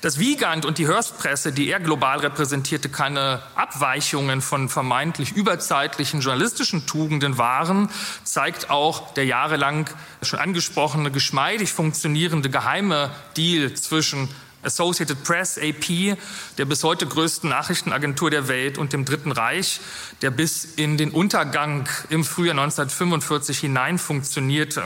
[0.00, 6.86] Dass Wiegand und die Hörstpresse, die er global repräsentierte, keine Abweichungen von vermeintlich überzeitlichen journalistischen
[6.86, 7.90] Tugenden waren,
[8.24, 9.90] zeigt auch der jahrelang
[10.22, 14.30] schon angesprochene, geschmeidig funktionierende geheime Deal zwischen
[14.62, 16.16] Associated Press, AP,
[16.56, 19.80] der bis heute größten Nachrichtenagentur der Welt und dem Dritten Reich,
[20.22, 24.84] der bis in den Untergang im Frühjahr 1945 hinein funktionierte.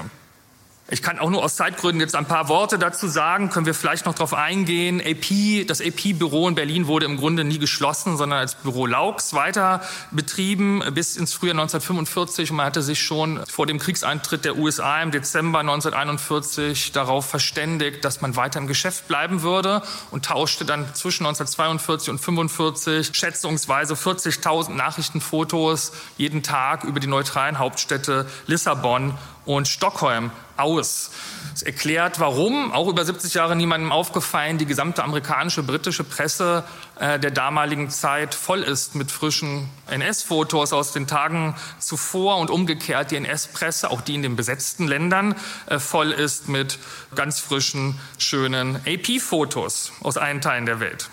[0.90, 4.04] Ich kann auch nur aus Zeitgründen jetzt ein paar Worte dazu sagen, können wir vielleicht
[4.04, 5.00] noch darauf eingehen.
[5.00, 9.80] AP, das AP-Büro in Berlin wurde im Grunde nie geschlossen, sondern als Büro Laux weiter
[10.10, 12.50] betrieben bis ins Frühjahr 1945.
[12.50, 18.04] Und man hatte sich schon vor dem Kriegseintritt der USA im Dezember 1941 darauf verständigt,
[18.04, 23.94] dass man weiter im Geschäft bleiben würde und tauschte dann zwischen 1942 und 1945 schätzungsweise
[23.94, 29.14] 40.000 Nachrichtenfotos jeden Tag über die neutralen Hauptstädte Lissabon
[29.44, 31.10] und Stockholm aus.
[31.54, 36.64] Es erklärt, warum, auch über 70 Jahre niemandem aufgefallen, die gesamte amerikanische, britische Presse
[36.98, 43.10] äh, der damaligen Zeit voll ist mit frischen NS-Fotos aus den Tagen zuvor und umgekehrt
[43.10, 45.34] die NS-Presse, auch die in den besetzten Ländern,
[45.66, 46.78] äh, voll ist mit
[47.14, 51.08] ganz frischen, schönen AP-Fotos aus allen Teilen der Welt.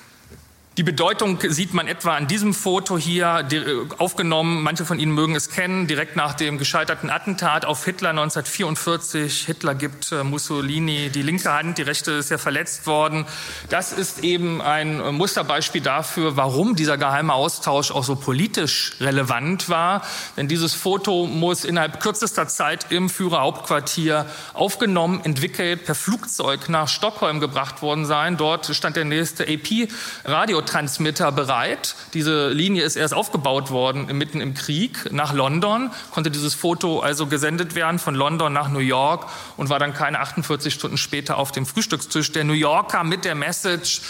[0.77, 4.63] Die Bedeutung sieht man etwa an diesem Foto hier äh, aufgenommen.
[4.63, 9.47] Manche von Ihnen mögen es kennen, direkt nach dem gescheiterten Attentat auf Hitler 1944.
[9.47, 13.25] Hitler gibt äh, Mussolini die linke Hand, die rechte ist ja verletzt worden.
[13.67, 19.67] Das ist eben ein äh, Musterbeispiel dafür, warum dieser geheime Austausch auch so politisch relevant
[19.67, 20.03] war.
[20.37, 27.41] Denn dieses Foto muss innerhalb kürzester Zeit im Führerhauptquartier aufgenommen, entwickelt, per Flugzeug nach Stockholm
[27.41, 28.37] gebracht worden sein.
[28.37, 31.95] Dort stand der nächste AP-Radio Radiotransmitter bereit.
[32.13, 37.27] Diese Linie ist erst aufgebaut worden mitten im Krieg nach London, konnte dieses Foto also
[37.27, 41.51] gesendet werden von London nach New York und war dann keine 48 Stunden später auf
[41.51, 44.01] dem Frühstückstisch der New Yorker mit der Message,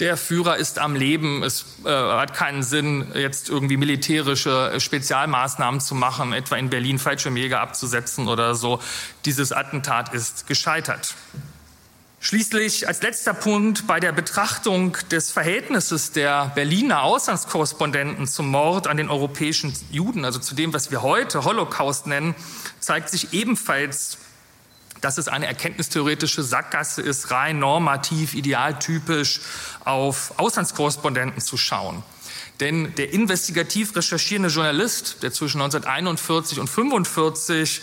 [0.00, 1.42] der Führer ist am Leben.
[1.42, 7.60] Es äh, hat keinen Sinn, jetzt irgendwie militärische Spezialmaßnahmen zu machen, etwa in Berlin Fallschirmjäger
[7.60, 8.80] abzusetzen oder so.
[9.24, 11.14] Dieses Attentat ist gescheitert.
[12.22, 18.98] Schließlich als letzter Punkt bei der Betrachtung des Verhältnisses der Berliner Auslandskorrespondenten zum Mord an
[18.98, 22.34] den europäischen Juden, also zu dem, was wir heute Holocaust nennen,
[22.78, 24.18] zeigt sich ebenfalls,
[25.00, 29.40] dass es eine erkenntnistheoretische Sackgasse ist, rein normativ, idealtypisch
[29.86, 32.02] auf Auslandskorrespondenten zu schauen.
[32.60, 37.80] Denn der investigativ recherchierende Journalist, der zwischen 1941 und 1945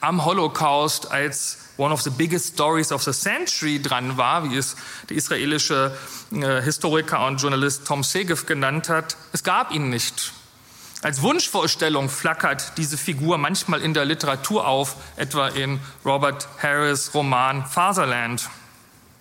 [0.00, 4.76] am Holocaust als one of the biggest stories of the century dran war, wie es
[5.08, 5.96] der israelische
[6.32, 9.16] äh, Historiker und Journalist Tom Segev genannt hat.
[9.32, 10.32] Es gab ihn nicht.
[11.02, 17.66] Als Wunschvorstellung flackert diese Figur manchmal in der Literatur auf, etwa in Robert Harris Roman
[17.66, 18.48] Fatherland.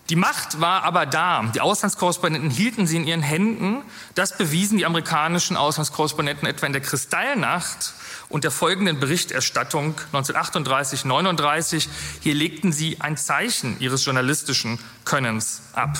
[0.10, 1.44] Die Macht war aber da.
[1.56, 3.82] Die Auslandskorrespondenten hielten sie in ihren Händen.
[4.14, 7.94] Das bewiesen die amerikanischen Auslandskorrespondenten etwa in der Kristallnacht
[8.30, 11.90] und der folgenden Berichterstattung 1938, 39.
[12.22, 15.98] Hier legten sie ein Zeichen ihres journalistischen Könnens ab.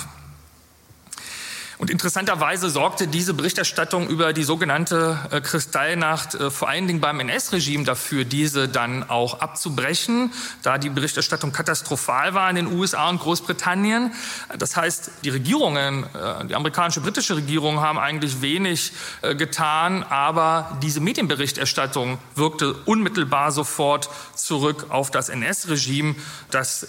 [1.78, 7.20] Und interessanterweise sorgte diese Berichterstattung über die sogenannte äh, Kristallnacht äh, vor allen Dingen beim
[7.20, 13.20] NS-Regime dafür, diese dann auch abzubrechen, da die Berichterstattung katastrophal war in den USA und
[13.20, 14.12] Großbritannien.
[14.58, 21.00] Das heißt, die Regierungen, äh, die amerikanische, britische Regierung haben eigentlich wenig getan, aber diese
[21.00, 26.14] Medienberichterstattung wirkte unmittelbar sofort zurück auf das NS-Regime,
[26.50, 26.86] das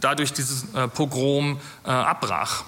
[0.00, 2.64] dadurch dieses Pogrom abbrach.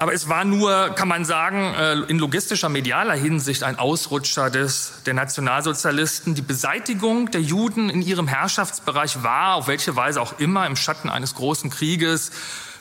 [0.00, 5.02] Aber es war nur, kann man sagen, äh, in logistischer, medialer Hinsicht ein Ausrutscher des,
[5.04, 6.34] der Nationalsozialisten.
[6.34, 11.10] Die Beseitigung der Juden in ihrem Herrschaftsbereich war, auf welche Weise auch immer, im Schatten
[11.10, 12.30] eines großen Krieges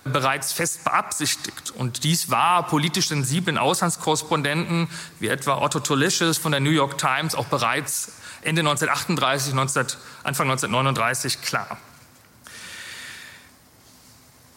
[0.05, 1.71] bereits fest beabsichtigt.
[1.71, 4.87] Und dies war politisch sensiblen Auslandskorrespondenten
[5.19, 9.87] wie etwa Otto Tolicius von der New York Times auch bereits Ende 1938, 19,
[10.23, 11.77] Anfang 1939 klar.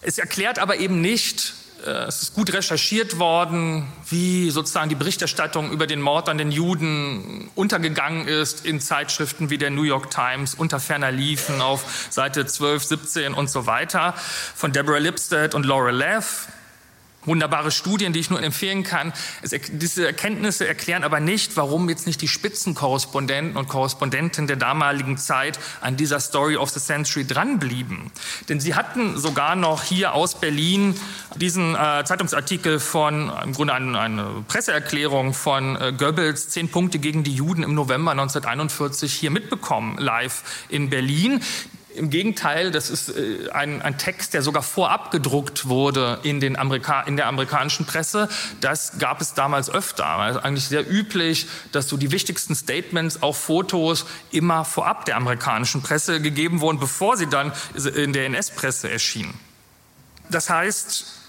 [0.00, 1.54] Es erklärt aber eben nicht,
[1.86, 7.50] es ist gut recherchiert worden, wie sozusagen die Berichterstattung über den Mord an den Juden
[7.54, 12.84] untergegangen ist in Zeitschriften wie der New York Times, unter ferner Liefen auf Seite 12,
[12.84, 14.14] 17 und so weiter
[14.54, 16.48] von Deborah Lipstadt und Laura Leff
[17.24, 19.12] wunderbare Studien, die ich nur empfehlen kann.
[19.42, 25.16] Es, diese Erkenntnisse erklären aber nicht, warum jetzt nicht die Spitzenkorrespondenten und Korrespondenten der damaligen
[25.16, 28.10] Zeit an dieser Story of the Century dranblieben.
[28.48, 30.94] Denn sie hatten sogar noch hier aus Berlin
[31.36, 37.24] diesen äh, Zeitungsartikel von, im Grunde eine, eine Presseerklärung von äh, Goebbels, zehn Punkte gegen
[37.24, 41.40] die Juden im November 1941 hier mitbekommen, live in Berlin.
[41.94, 46.56] Im Gegenteil, das ist äh, ein, ein, Text, der sogar vorab gedruckt wurde in, den
[46.58, 48.28] Amerika in der amerikanischen Presse.
[48.60, 50.06] Das gab es damals öfter.
[50.06, 55.82] Also eigentlich sehr üblich, dass so die wichtigsten Statements, auch Fotos, immer vorab der amerikanischen
[55.82, 57.52] Presse gegeben wurden, bevor sie dann
[57.94, 59.34] in der NS-Presse erschienen.
[60.30, 61.21] Das heißt,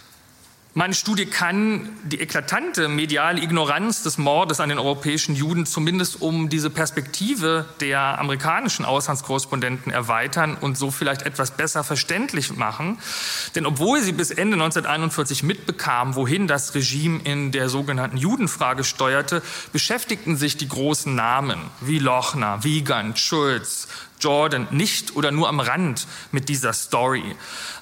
[0.75, 6.49] meine Studie kann die eklatante mediale Ignoranz des Mordes an den europäischen Juden zumindest um
[6.49, 12.97] diese Perspektive der amerikanischen Auslandskorrespondenten erweitern und so vielleicht etwas besser verständlich machen.
[13.53, 19.43] Denn obwohl sie bis Ende 1941 mitbekamen, wohin das Regime in der sogenannten Judenfrage steuerte,
[19.73, 23.87] beschäftigten sich die großen Namen wie Lochner, Wiegand, Schulz,
[24.19, 27.35] Jordan nicht oder nur am Rand mit dieser Story.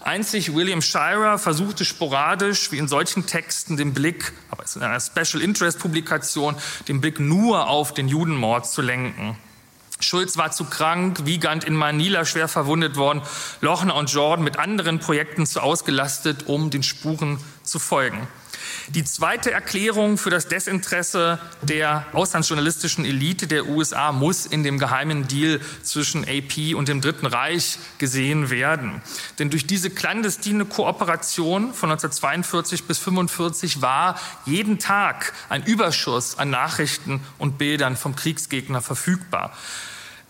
[0.03, 4.83] Einzig William Shirer versuchte sporadisch, wie in solchen Texten, den Blick, aber es ist in
[4.83, 6.55] einer Special Interest Publikation,
[6.87, 9.37] den Blick nur auf den Judenmord zu lenken.
[9.99, 13.21] Schulz war zu krank, Wiegand in Manila schwer verwundet worden,
[13.61, 18.27] Lochner und Jordan mit anderen Projekten zu ausgelastet, um den Spuren zu folgen.
[18.89, 25.27] Die zweite Erklärung für das Desinteresse der auslandsjournalistischen Elite der USA muss in dem geheimen
[25.27, 29.01] Deal zwischen AP und dem Dritten Reich gesehen werden.
[29.39, 36.49] Denn durch diese clandestine Kooperation von 1942 bis 1945 war jeden Tag ein Überschuss an
[36.49, 39.53] Nachrichten und Bildern vom Kriegsgegner verfügbar.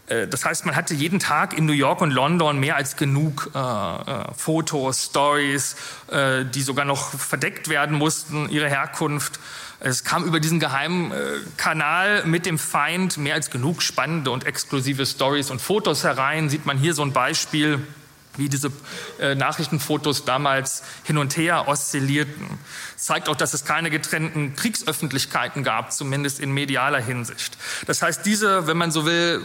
[0.08, 3.52] Äh, das heißt, man hatte jeden Tag in New York und London mehr als genug
[3.54, 5.76] äh, äh, Fotos, Stories,
[6.12, 9.40] äh, die sogar noch verdeckt werden mussten, ihre Herkunft.
[9.80, 11.16] Es kam über diesen geheimen äh,
[11.58, 16.50] Kanal mit dem Feind mehr als genug spannende und exklusive Stories und Fotos herein.
[16.50, 17.80] Sieht man hier so ein Beispiel
[18.38, 18.72] wie diese
[19.20, 22.48] äh, Nachrichtenfotos damals hin und her oszillierten.
[23.02, 27.58] Zeigt auch, dass es keine getrennten Kriegsöffentlichkeiten gab, zumindest in medialer Hinsicht.
[27.88, 29.42] Das heißt, diese, wenn man so will,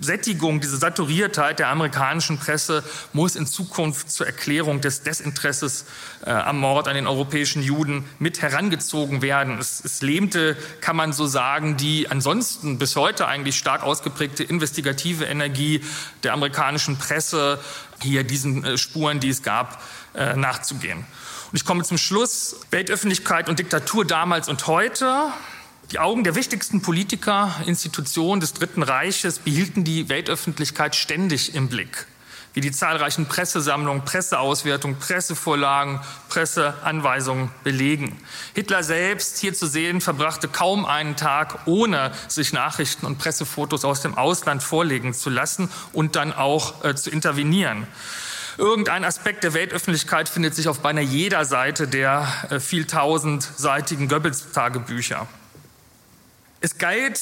[0.00, 5.86] Sättigung, diese Saturiertheit der amerikanischen Presse muss in Zukunft zur Erklärung des Desinteresses
[6.24, 9.58] äh, am Mord an den europäischen Juden mit herangezogen werden.
[9.60, 15.26] Es, es lähmte, kann man so sagen, die ansonsten bis heute eigentlich stark ausgeprägte investigative
[15.26, 15.84] Energie
[16.24, 17.60] der amerikanischen Presse,
[18.02, 19.80] hier diesen äh, Spuren, die es gab,
[20.14, 21.04] äh, nachzugehen.
[21.50, 22.56] Und ich komme zum Schluss.
[22.70, 25.32] Weltöffentlichkeit und Diktatur damals und heute.
[25.92, 32.06] Die Augen der wichtigsten Politiker, Institutionen des Dritten Reiches behielten die Weltöffentlichkeit ständig im Blick
[32.56, 38.18] wie die zahlreichen Pressesammlungen, Presseauswertungen, Pressevorlagen, Presseanweisungen belegen.
[38.54, 44.00] Hitler selbst, hier zu sehen, verbrachte kaum einen Tag, ohne sich Nachrichten und Pressefotos aus
[44.00, 47.86] dem Ausland vorlegen zu lassen und dann auch äh, zu intervenieren.
[48.58, 55.26] Irgendein Aspekt der Weltöffentlichkeit findet sich auf beinahe jeder Seite der äh, vieltausendseitigen Goebbels-Tagebücher.
[56.62, 57.20] Es galt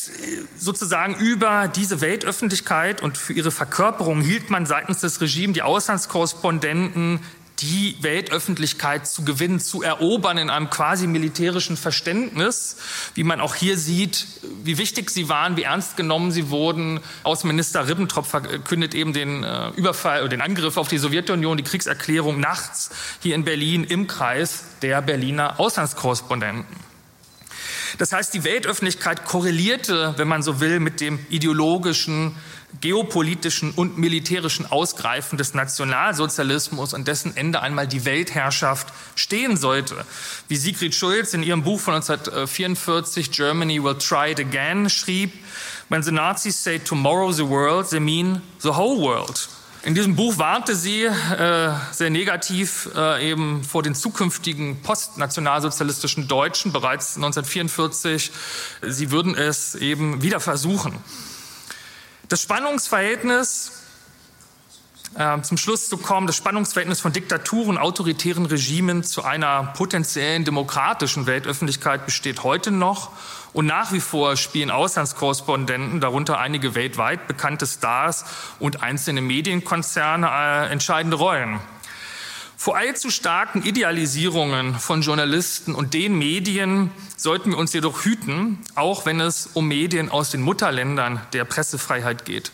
[0.57, 7.21] sozusagen über diese Weltöffentlichkeit und für ihre Verkörperung hielt man seitens des Regimes die Auslandskorrespondenten
[7.61, 12.77] die Weltöffentlichkeit zu gewinnen, zu erobern in einem quasi militärischen Verständnis,
[13.15, 14.27] wie man auch hier sieht,
[14.63, 17.01] wie wichtig sie waren, wie ernst genommen sie wurden.
[17.23, 22.41] Außenminister Ribbentrop verkündet eben den äh, Überfall oder den Angriff auf die Sowjetunion, die Kriegserklärung
[22.41, 22.91] nachts
[23.21, 26.94] hier in Berlin im Kreis der Berliner Auslandskorrespondenten.
[27.99, 32.35] Das heißt, die Weltöffentlichkeit korrelierte, wenn man so will, mit dem ideologischen,
[32.81, 40.05] geopolitischen und militärischen Ausgreifen des Nationalsozialismus, an dessen Ende einmal die Weltherrschaft stehen sollte.
[40.49, 45.33] Wie Sigrid Schulz in ihrem Buch von 1944 Germany Will Try It Again schrieb,
[45.89, 49.49] When the Nazis say tomorrow the world, they mean the whole world.
[49.85, 56.73] In diesem Buch warnte sie äh, sehr negativ äh, eben vor den zukünftigen postnationalsozialistischen Deutschen
[56.73, 58.33] bereits 1944.
[58.81, 60.99] Sie würden es eben wieder versuchen.
[62.31, 63.73] Das Spannungsverhältnis
[65.17, 71.27] äh, zum Schluss zu kommen, das Spannungsverhältnis von Diktaturen, autoritären Regimen zu einer potenziellen demokratischen
[71.27, 73.11] Weltöffentlichkeit besteht heute noch.
[73.55, 78.25] Und nach wie vor spielen Auslandskorrespondenten, darunter einige weltweit bekannte Stars
[78.59, 81.61] und einzelne Medienkonzerne, äh, entscheidende Rollen.
[82.57, 89.07] Vor allzu starken Idealisierungen von Journalisten und den Medien sollten wir uns jedoch hüten, auch
[89.07, 92.51] wenn es um Medien aus den Mutterländern der Pressefreiheit geht.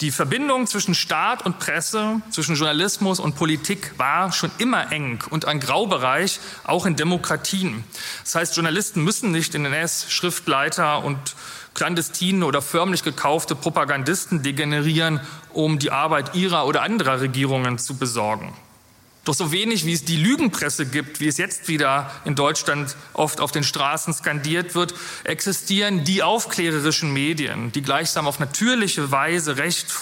[0.00, 5.44] Die Verbindung zwischen Staat und Presse, zwischen Journalismus und Politik war schon immer eng und
[5.44, 7.84] ein Graubereich, auch in Demokratien.
[8.22, 11.18] Das heißt, Journalisten müssen nicht in NS, Schriftleiter und
[11.74, 15.20] clandestine oder förmlich gekaufte Propagandisten degenerieren,
[15.52, 18.54] um die Arbeit ihrer oder anderer Regierungen zu besorgen.
[19.24, 23.40] Doch so wenig wie es die Lügenpresse gibt, wie es jetzt wieder in Deutschland oft
[23.40, 24.94] auf den Straßen skandiert wird,
[25.24, 29.92] existieren die aufklärerischen Medien, die gleichsam auf natürliche Weise Recht,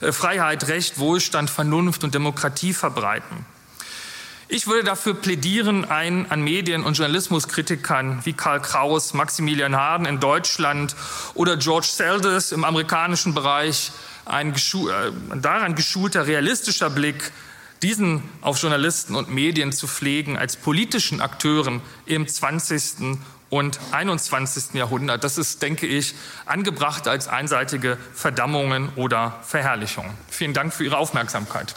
[0.00, 3.44] äh, Freiheit, Recht, Wohlstand, Vernunft und Demokratie verbreiten.
[4.52, 10.18] Ich würde dafür plädieren, ein an Medien- und Journalismuskritikern wie Karl Kraus, Maximilian Harden in
[10.18, 10.96] Deutschland
[11.34, 13.92] oder George Seldes im amerikanischen Bereich
[14.26, 17.30] ein geschu äh, daran geschulter realistischer Blick
[17.82, 23.18] diesen auf Journalisten und Medien zu pflegen als politischen Akteuren im 20.
[23.48, 24.74] und 21.
[24.74, 25.24] Jahrhundert.
[25.24, 26.14] Das ist, denke ich,
[26.46, 30.12] angebracht als einseitige Verdammungen oder Verherrlichungen.
[30.28, 31.74] Vielen Dank für Ihre Aufmerksamkeit.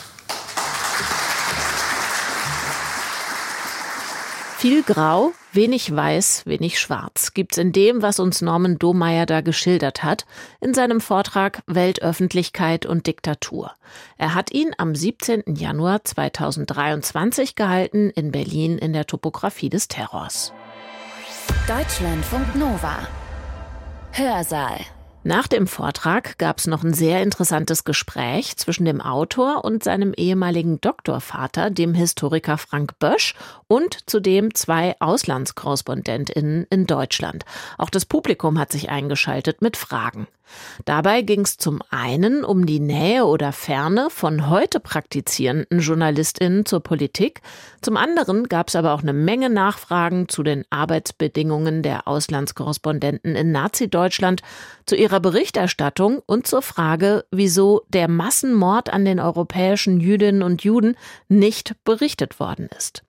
[4.64, 10.04] Viel Grau, wenig Weiß, wenig Schwarz gibt's in dem, was uns Norman Domeyer da geschildert
[10.04, 10.26] hat,
[10.62, 13.74] in seinem Vortrag Weltöffentlichkeit und Diktatur.
[14.18, 15.54] Er hat ihn am 17.
[15.58, 20.54] Januar 2023 gehalten in Berlin in der Topographie des Terrors.
[21.68, 23.00] Deutschlandfunk Nova.
[24.14, 24.80] Hörsaal.
[25.26, 30.14] Nach dem Vortrag gab es noch ein sehr interessantes Gespräch zwischen dem Autor und seinem
[30.14, 33.34] ehemaligen Doktorvater, dem Historiker Frank Bösch,
[33.68, 37.46] und zudem zwei Auslandskorrespondentinnen in Deutschland.
[37.78, 40.28] Auch das Publikum hat sich eingeschaltet mit Fragen.
[40.86, 46.82] Dabei ging es zum einen um die Nähe oder Ferne von heute praktizierenden Journalistinnen zur
[46.82, 47.42] Politik,
[47.82, 53.52] zum anderen gab es aber auch eine Menge Nachfragen zu den Arbeitsbedingungen der Auslandskorrespondenten in
[53.52, 54.42] Nazi-Deutschland,
[54.86, 60.96] zu ihrer Berichterstattung und zur Frage, wieso der Massenmord an den europäischen Jüdinnen und Juden
[61.28, 63.04] nicht berichtet worden ist.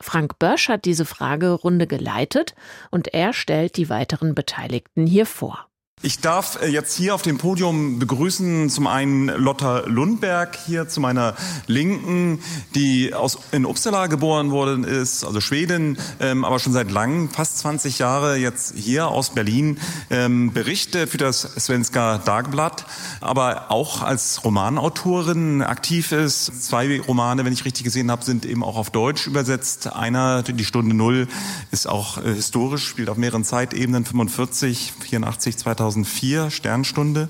[0.00, 2.54] Frank Bösch hat diese Fragerunde geleitet
[2.90, 5.67] und er stellt die weiteren Beteiligten hier vor.
[6.00, 11.00] Ich darf äh, jetzt hier auf dem Podium begrüßen zum einen Lotta Lundberg hier zu
[11.00, 11.34] meiner
[11.66, 12.38] Linken,
[12.76, 17.58] die aus, in Uppsala geboren worden ist, also Schwedin, ähm, aber schon seit langem, fast
[17.58, 22.86] 20 Jahre jetzt hier aus Berlin, ähm, Berichte für das Svenska Dagblatt,
[23.20, 26.62] aber auch als Romanautorin aktiv ist.
[26.62, 29.92] Zwei Romane, wenn ich richtig gesehen habe, sind eben auch auf Deutsch übersetzt.
[29.92, 31.26] Einer, die Stunde Null,
[31.72, 37.28] ist auch äh, historisch, spielt auf mehreren Zeitebenen, 45, 84, 2000 2004, Sternstunde.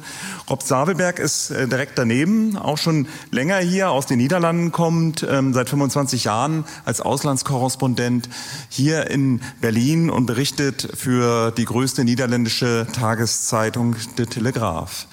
[0.51, 5.55] Rob Savelberg ist äh, direkt daneben, auch schon länger hier aus den Niederlanden kommt, ähm,
[5.55, 8.29] seit 25 Jahren als Auslandskorrespondent
[8.69, 15.07] hier in Berlin und berichtet für die größte niederländische Tageszeitung De Telegraaf.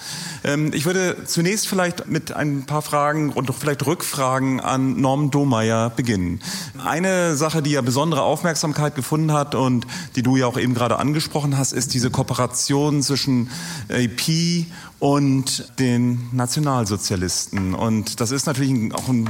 [0.43, 5.89] Ähm, ich würde zunächst vielleicht mit ein paar Fragen und vielleicht Rückfragen an Norm Domeyer
[5.89, 6.39] beginnen.
[6.83, 9.85] Eine Sache, die ja besondere Aufmerksamkeit gefunden hat und
[10.15, 13.49] die du ja auch eben gerade angesprochen hast, ist diese Kooperation zwischen zwischen
[13.89, 14.65] AP
[14.99, 17.73] und den Nationalsozialisten.
[17.73, 19.29] Und das ist natürlich auch ein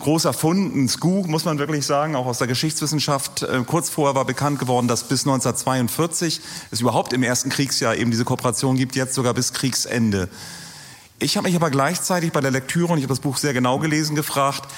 [0.00, 3.42] großer Fund, ein Scoop, muss man wirklich sagen, auch aus der Geschichtswissenschaft.
[3.42, 8.10] Äh, kurz vorher war bekannt geworden, dass bis 1942 es überhaupt im ersten Kriegsjahr eben
[8.10, 10.28] diese Kooperation gibt, jetzt sogar bis Kriegsende.
[11.20, 13.80] Ich habe mich aber gleichzeitig bei der Lektüre, und ich habe das Buch sehr genau
[13.80, 14.68] gelesen, gefragt,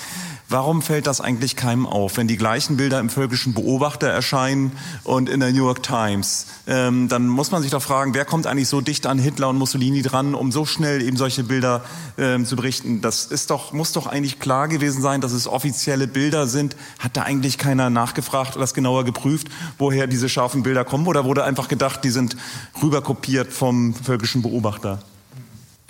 [0.53, 4.73] Warum fällt das eigentlich keinem auf, wenn die gleichen Bilder im völkischen Beobachter erscheinen
[5.05, 6.47] und in der New York Times?
[6.67, 9.59] Ähm, dann muss man sich doch fragen, wer kommt eigentlich so dicht an Hitler und
[9.59, 11.85] Mussolini dran, um so schnell eben solche Bilder
[12.19, 13.01] ähm, zu berichten?
[13.01, 16.75] Das ist doch, muss doch eigentlich klar gewesen sein, dass es offizielle Bilder sind.
[16.99, 19.47] Hat da eigentlich keiner nachgefragt oder das genauer geprüft,
[19.79, 21.07] woher diese scharfen Bilder kommen?
[21.07, 22.37] Oder wurde einfach gedacht, die sind
[22.83, 24.99] rüberkopiert vom völkischen Beobachter?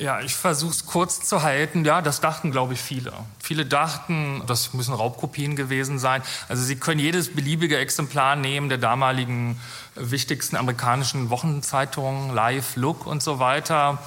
[0.01, 1.85] Ja, ich versuche es kurz zu halten.
[1.85, 3.13] Ja, das dachten, glaube ich, viele.
[3.39, 6.23] Viele dachten, das müssen Raubkopien gewesen sein.
[6.49, 9.61] Also Sie können jedes beliebige Exemplar nehmen der damaligen
[9.97, 13.99] wichtigsten amerikanischen Wochenzeitungen, Live, Look und so weiter.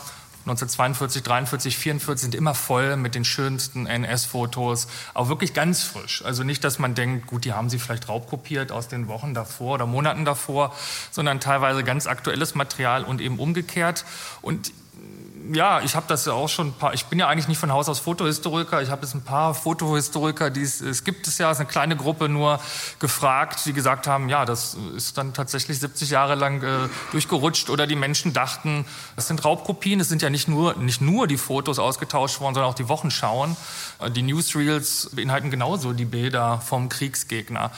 [0.46, 6.26] 1942, 43, 44 sind immer voll mit den schönsten NS-Fotos, auch wirklich ganz frisch.
[6.26, 9.76] Also nicht, dass man denkt, gut, die haben sie vielleicht raubkopiert aus den Wochen davor
[9.76, 10.76] oder Monaten davor,
[11.12, 14.06] sondern teilweise ganz aktuelles Material und eben umgekehrt.
[14.42, 14.72] Und
[15.52, 17.72] ja, ich habe das ja auch schon ein paar, ich bin ja eigentlich nicht von
[17.72, 21.52] Haus aus Fotohistoriker, ich habe jetzt ein paar Fotohistoriker, die es, es gibt es ja,
[21.52, 22.60] es ist eine kleine Gruppe nur
[23.00, 27.88] gefragt, die gesagt haben, ja, das ist dann tatsächlich 70 Jahre lang äh, durchgerutscht oder
[27.88, 28.86] die Menschen dachten,
[29.16, 32.72] das sind Raubkopien, es sind ja nicht nur, nicht nur die Fotos ausgetauscht worden, sondern
[32.72, 33.58] auch die Wochenschauen.
[34.00, 37.72] Äh, die Newsreels beinhalten genauso die Bilder vom Kriegsgegner.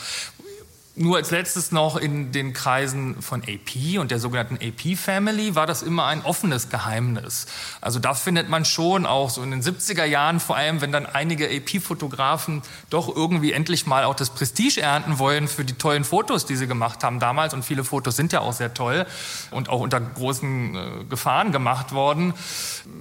[0.97, 5.67] Nur als letztes noch in den Kreisen von AP und der sogenannten AP Family war
[5.67, 7.47] das immer ein offenes Geheimnis.
[7.81, 11.05] Also da findet man schon auch so in den 70er Jahren, vor allem wenn dann
[11.05, 16.45] einige AP-Fotografen doch irgendwie endlich mal auch das Prestige ernten wollen für die tollen Fotos,
[16.45, 17.53] die sie gemacht haben damals.
[17.53, 19.05] Und viele Fotos sind ja auch sehr toll
[19.51, 22.33] und auch unter großen äh, Gefahren gemacht worden.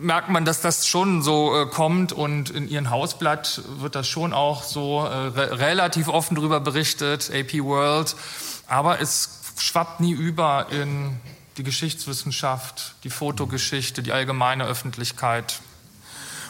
[0.01, 4.33] Merkt man, dass das schon so äh, kommt und in ihrem Hausblatt wird das schon
[4.33, 7.31] auch so äh, re relativ offen darüber berichtet.
[7.33, 8.17] AP World World,
[8.67, 11.17] aber es schwappt nie über in
[11.57, 15.61] die Geschichtswissenschaft, die Fotogeschichte, die allgemeine Öffentlichkeit.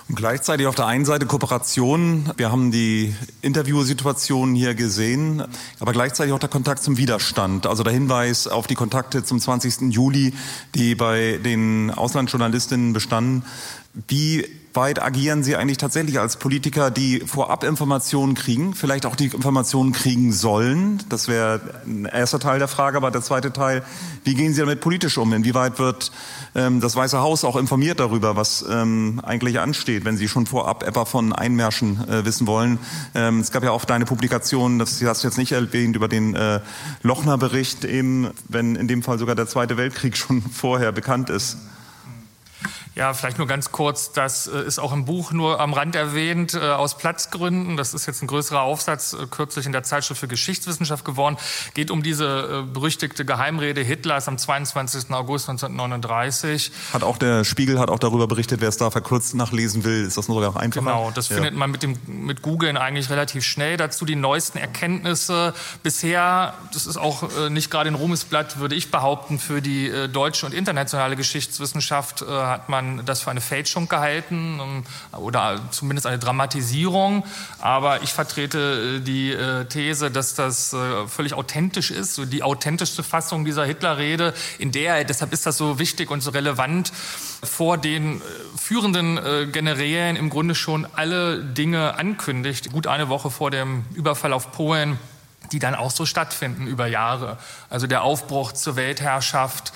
[0.08, 2.30] Und gleichzeitig auf der einen Seite Kooperation.
[2.36, 5.42] Wir haben die Interviewsituation hier gesehen,
[5.80, 7.66] aber gleichzeitig auch der Kontakt zum Widerstand.
[7.66, 9.92] Also der Hinweis auf die Kontakte zum 20.
[9.94, 10.34] Juli,
[10.74, 13.44] die bei den Auslandsjournalistinnen bestanden.
[14.08, 19.26] Wie weit agieren Sie eigentlich tatsächlich als Politiker, die vorab Informationen kriegen, vielleicht auch die
[19.26, 21.02] Informationen kriegen sollen?
[21.08, 23.82] Das wäre ein erster Teil der Frage, aber der zweite Teil,
[24.24, 25.32] wie gehen Sie damit politisch um?
[25.32, 26.12] Inwieweit wird
[26.54, 30.82] ähm, das Weiße Haus auch informiert darüber, was ähm, eigentlich ansteht, wenn Sie schon vorab
[30.82, 32.78] etwa von Einmärschen äh, wissen wollen?
[33.14, 36.34] Ähm, es gab ja auch deine Publikation, das hast du jetzt nicht erwähnt, über den
[36.34, 36.60] äh,
[37.02, 41.58] Lochner-Bericht eben, wenn in dem Fall sogar der Zweite Weltkrieg schon vorher bekannt ist.
[42.96, 46.54] Ja, vielleicht nur ganz kurz, das äh, ist auch im Buch nur am Rand erwähnt,
[46.54, 47.76] äh, aus Platzgründen.
[47.76, 51.36] Das ist jetzt ein größerer Aufsatz, äh, kürzlich in der Zeitschrift für Geschichtswissenschaft geworden.
[51.74, 55.10] Geht um diese berüchtigte Geheimrede Hitlers am 22.
[55.10, 56.70] August 1939.
[56.92, 60.16] Hat auch der Spiegel hat auch darüber berichtet, wer es da verkürzt nachlesen will, ist
[60.16, 60.84] das nur auch einfacher?
[60.84, 61.36] Genau, das ja.
[61.36, 63.76] findet man mit dem mit Googlen eigentlich relativ schnell.
[63.76, 65.54] Dazu die neuesten Erkenntnisse.
[65.82, 70.52] Bisher, das ist auch nicht gerade ein Ruhmesblatt, würde ich behaupten, für die deutsche und
[70.52, 74.84] internationale Geschichtswissenschaft hat man man das für eine Fälschung gehalten ähm,
[75.18, 77.24] oder zumindest eine Dramatisierung.
[77.60, 83.02] Aber ich vertrete äh, die äh, These, dass das äh, völlig authentisch ist, die authentischste
[83.02, 86.92] Fassung dieser Hitlerrede, in der, er, deshalb ist das so wichtig und so relevant,
[87.42, 88.22] vor den
[88.56, 94.52] führenden Generälen im Grunde schon alle Dinge ankündigt, gut eine Woche vor dem Überfall auf
[94.52, 94.98] Polen
[95.52, 97.38] die dann auch so stattfinden über Jahre.
[97.70, 99.72] Also der Aufbruch zur Weltherrschaft,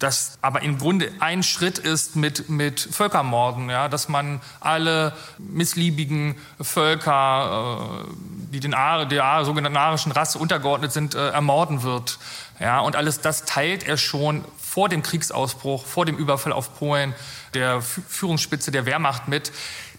[0.00, 6.36] das aber im Grunde ein Schritt ist mit, mit Völkermorden, ja, dass man alle missliebigen
[6.60, 8.14] Völker, äh,
[8.52, 12.18] die den Ar der sogenannten arischen Rasse untergeordnet sind, äh, ermorden wird.
[12.58, 17.14] Ja, und alles das teilt er schon vor dem Kriegsausbruch, vor dem Überfall auf Polen
[17.54, 19.52] der Führungsspitze der Wehrmacht mit.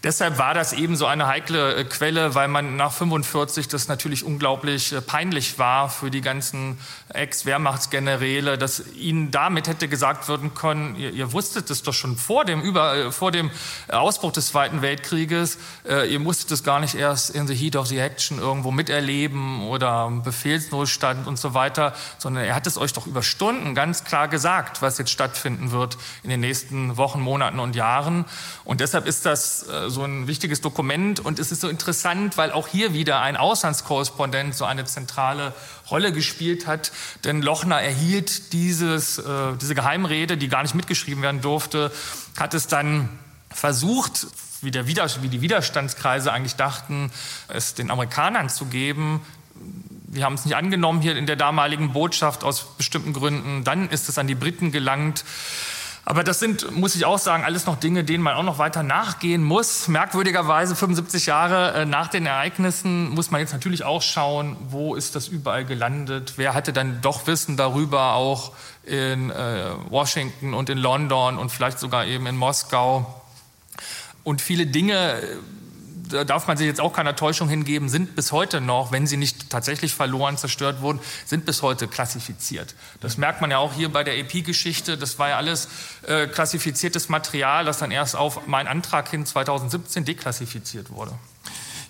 [0.04, 4.24] Deshalb war das eben so eine heikle äh, Quelle, weil man nach 45 das natürlich
[4.24, 6.78] unglaublich äh, peinlich war für die ganzen
[7.10, 12.44] Ex-Wehrmachtsgeneräle, dass ihnen damit hätte gesagt werden können, ihr, ihr wusstet es doch schon vor
[12.44, 13.52] dem, Über, äh, vor dem
[13.88, 17.98] Ausbruch des Zweiten Weltkrieges, ihr musstet es gar nicht erst in the heat of the
[17.98, 23.22] action irgendwo miterleben oder Befehlsnotstand und so weiter, sondern er hat es euch doch über
[23.22, 28.24] Stunden ganz klar gesagt, was jetzt stattfinden wird in den nächsten Wochen, Monaten und Jahren.
[28.64, 32.66] Und deshalb ist das so ein wichtiges Dokument und es ist so interessant, weil auch
[32.66, 35.54] hier wieder ein Auslandskorrespondent so eine zentrale
[35.90, 36.90] Rolle gespielt hat.
[37.24, 41.92] Denn Lochner erhielt dieses, äh, diese Geheimrede, die gar nicht mitgeschrieben werden durfte,
[42.36, 43.08] hat es dann
[43.50, 44.26] versucht,
[44.62, 47.12] wie, der Wider wie die Widerstandskreise eigentlich dachten,
[47.48, 49.20] es den Amerikanern zu geben.
[50.06, 53.64] Wir haben es nicht angenommen hier in der damaligen Botschaft aus bestimmten Gründen.
[53.64, 55.24] Dann ist es an die Briten gelangt.
[56.04, 58.82] Aber das sind, muss ich auch sagen, alles noch Dinge, denen man auch noch weiter
[58.82, 59.86] nachgehen muss.
[59.86, 65.14] Merkwürdigerweise 75 Jahre äh, nach den Ereignissen muss man jetzt natürlich auch schauen, wo ist
[65.14, 66.34] das überall gelandet?
[66.36, 68.52] Wer hatte dann doch Wissen darüber, auch
[68.84, 73.22] in äh, Washington und in London und vielleicht sogar eben in Moskau?
[74.24, 75.22] Und viele Dinge
[76.08, 79.16] da darf man sich jetzt auch keiner Täuschung hingeben, sind bis heute noch, wenn sie
[79.16, 82.74] nicht tatsächlich verloren, zerstört wurden, sind bis heute klassifiziert.
[83.00, 84.96] Das merkt man ja auch hier bei der EP-Geschichte.
[84.98, 85.68] Das war ja alles
[86.06, 91.12] äh, klassifiziertes Material, das dann erst auf meinen Antrag hin 2017 deklassifiziert wurde.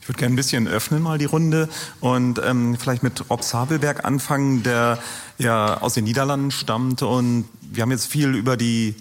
[0.01, 1.69] Ich würde gerne ein bisschen öffnen mal die Runde
[2.01, 4.99] und ähm, vielleicht mit Rob Sabelberg anfangen, der
[5.39, 8.97] ja aus den Niederlanden stammt und wir haben jetzt viel über die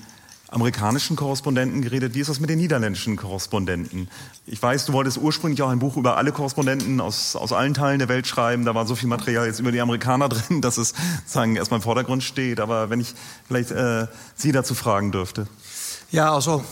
[0.51, 2.13] amerikanischen Korrespondenten geredet.
[2.13, 4.09] Wie ist das mit den niederländischen Korrespondenten?
[4.45, 7.99] Ich weiß, du wolltest ursprünglich auch ein Buch über alle Korrespondenten aus, aus allen Teilen
[7.99, 8.65] der Welt schreiben.
[8.65, 10.93] Da war so viel Material jetzt über die Amerikaner drin, dass es
[11.25, 12.59] sagen, erstmal im Vordergrund steht.
[12.59, 13.15] Aber wenn ich
[13.47, 15.47] vielleicht äh, Sie dazu fragen dürfte.
[16.11, 16.63] Ja, also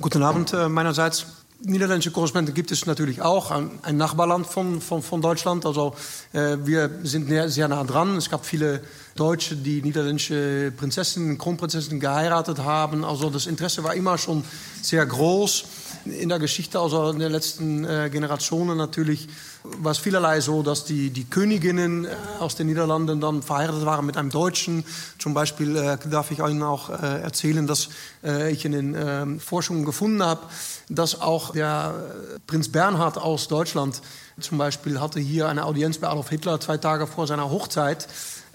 [0.00, 1.26] guten Abend äh, meinerseits.
[1.60, 5.64] Niederländische Korrespondenten gibt es natürlich auch, ein, Nachbarland von, von, von Deutschland.
[5.64, 5.94] Also
[6.32, 8.16] äh, wir sind sehr nah dran.
[8.16, 8.82] Es gab viele
[9.16, 13.04] Deutsche, die niederländische Prinzessinnen, Kronprinzessinnen geheiratet haben.
[13.04, 14.44] Also das Interesse war immer schon
[14.82, 15.64] sehr groß
[16.06, 19.28] in der Geschichte, also in den letzten äh, Generationen natürlich,
[19.78, 22.08] war es vielerlei so, dass die, die Königinnen äh,
[22.38, 24.84] aus den Niederlanden dann verheiratet waren mit einem Deutschen.
[25.18, 27.88] Zum Beispiel äh, darf ich Ihnen auch äh, erzählen, dass
[28.22, 30.42] äh, ich in den ähm, Forschungen gefunden habe,
[30.88, 31.94] dass auch der
[32.46, 34.00] Prinz Bernhard aus Deutschland
[34.38, 38.06] zum Beispiel hatte hier eine Audienz bei Adolf Hitler zwei Tage vor seiner Hochzeit.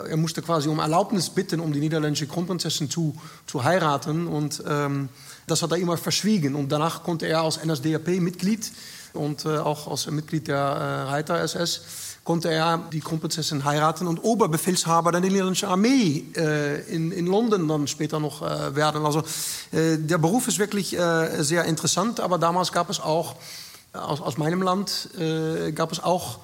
[0.10, 3.16] Er musste quasi um Erlaubnis bitten, um die niederländische Kronprinzessin zu,
[3.48, 4.28] zu heiraten.
[4.28, 5.10] Und ähm,
[5.48, 6.56] das hat er immer verschwiegen.
[6.56, 8.72] Und danach konnte er als NSDAP-Mitglied
[9.14, 11.82] und äh, auch als Mitglied der äh, Reiter-SS
[12.24, 17.88] konnte er die Kronprinzessin heiraten und Oberbefehlshaber der niederländischen Armee äh, in, in London dann
[17.88, 19.06] später noch äh, werden.
[19.06, 19.24] Also
[19.72, 23.36] der Beruf ist wirklich sehr interessant, aber damals gab es auch
[23.94, 25.10] aus, aus meinem Land
[25.76, 26.40] gab es auch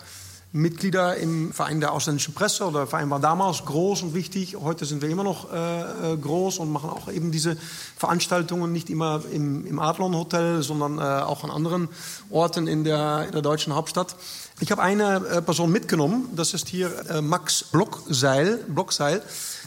[0.53, 2.65] Mitglieder im Verein der ausländischen Presse.
[2.65, 4.55] Oder der Verein war damals groß und wichtig.
[4.55, 7.57] Heute sind wir immer noch äh, äh, groß und machen auch eben diese
[7.97, 11.89] Veranstaltungen nicht immer im, im Adlon Hotel, sondern äh, auch an anderen
[12.29, 14.15] Orten in der, in der deutschen Hauptstadt.
[14.59, 16.29] Ich habe eine äh, Person mitgenommen.
[16.35, 18.57] Das ist hier äh, Max Blockseil.
[18.67, 19.21] Blockseil.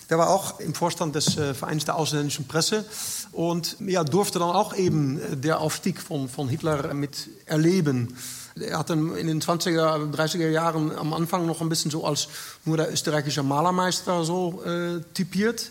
[0.08, 2.84] Der war auch im Vorstand des äh, Vereins der ausländischen Presse
[3.30, 8.16] und ja, durfte dann auch eben der Aufstieg von, von Hitler mit erleben.
[8.60, 12.28] Er hat in den 20er, 30er Jahren am Anfang noch ein bisschen so als
[12.64, 15.70] nur der österreichische Malermeister so äh, typiert.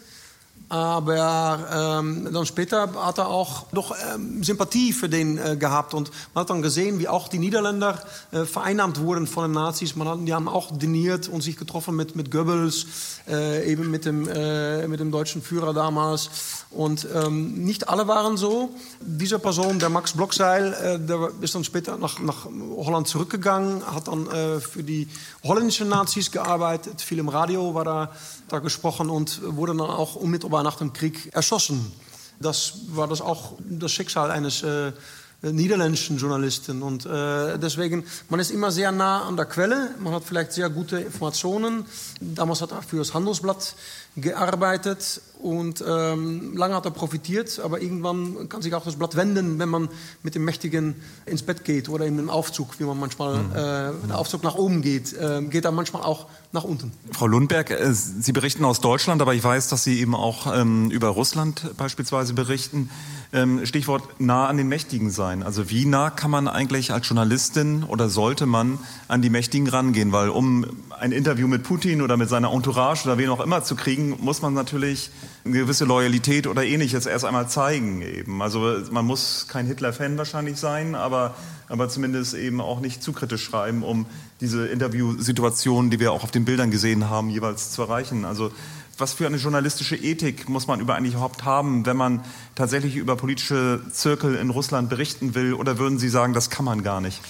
[0.69, 5.95] Aber ähm, dann später hat er auch doch ähm, Sympathie für den äh, gehabt.
[5.95, 7.99] Und man hat dann gesehen, wie auch die Niederländer
[8.31, 9.95] äh, vereinnahmt wurden von den Nazis.
[9.95, 12.85] Man hat, die haben auch diniert und sich getroffen mit, mit Goebbels,
[13.27, 16.29] äh, eben mit dem, äh, mit dem deutschen Führer damals.
[16.69, 18.69] Und ähm, nicht alle waren so.
[19.01, 24.07] Diese Person, der Max Blockseil, äh, der ist dann später nach, nach Holland zurückgegangen, hat
[24.07, 25.07] dann äh, für die
[25.43, 28.11] holländischen Nazis gearbeitet, viel im Radio war da,
[28.49, 31.91] da gesprochen und wurde dann auch unmittelbar nach dem Krieg erschossen.
[32.39, 34.93] Das war das auch das Schicksal eines äh,
[35.41, 36.81] niederländischen Journalisten.
[36.81, 40.69] Und äh, deswegen, man ist immer sehr nah an der Quelle, man hat vielleicht sehr
[40.69, 41.85] gute Informationen.
[42.19, 43.75] Damals hat er für das Handelsblatt
[44.17, 49.57] gearbeitet und ähm, lange hat er profitiert, aber irgendwann kann sich auch das Blatt wenden,
[49.59, 49.87] wenn man
[50.23, 53.51] mit dem Mächtigen ins Bett geht oder in den Aufzug, wie man manchmal, mhm.
[53.51, 56.91] äh, der Aufzug nach oben geht, äh, geht er manchmal auch nach unten.
[57.11, 60.91] Frau Lundberg, äh, Sie berichten aus Deutschland, aber ich weiß, dass Sie eben auch ähm,
[60.91, 62.89] über Russland beispielsweise berichten.
[63.31, 65.43] Ähm, Stichwort nah an den Mächtigen sein.
[65.43, 70.11] Also wie nah kann man eigentlich als Journalistin oder sollte man an die Mächtigen rangehen?
[70.11, 70.65] Weil um
[70.99, 74.41] ein Interview mit Putin oder mit seiner Entourage oder wen auch immer zu kriegen, muss
[74.41, 75.11] man natürlich
[75.45, 78.41] eine gewisse Loyalität oder ähnliches erst einmal zeigen eben.
[78.41, 81.35] Also man muss kein Hitler-Fan wahrscheinlich sein, aber,
[81.67, 84.07] aber zumindest eben auch nicht zu kritisch schreiben, um
[84.41, 88.25] diese Interviewsituationen, die wir auch auf den Bildern gesehen haben, jeweils zu erreichen.
[88.25, 88.51] Also
[88.99, 92.23] was für eine journalistische Ethik muss man über eigentlich überhaupt haben, wenn man
[92.55, 95.53] tatsächlich über politische Zirkel in Russland berichten will?
[95.53, 97.21] Oder würden Sie sagen, das kann man gar nicht?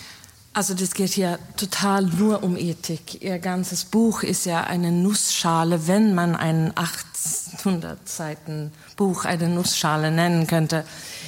[0.53, 3.21] Also das geht ja total nur um Ethik.
[3.21, 10.11] Ihr ganzes Buch ist ja eine Nussschale, wenn man ein 800 Seiten Buch eine Nussschale
[10.11, 10.85] nennen könnte.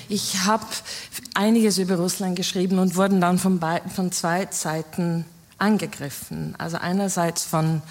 [0.10, 0.66] Ich habe
[1.36, 3.60] einiges über Russland geschrieben und wurden dann von,
[3.94, 5.26] von zwei Seiten
[5.60, 6.56] angegriffen.
[6.58, 7.84] Also einerseits von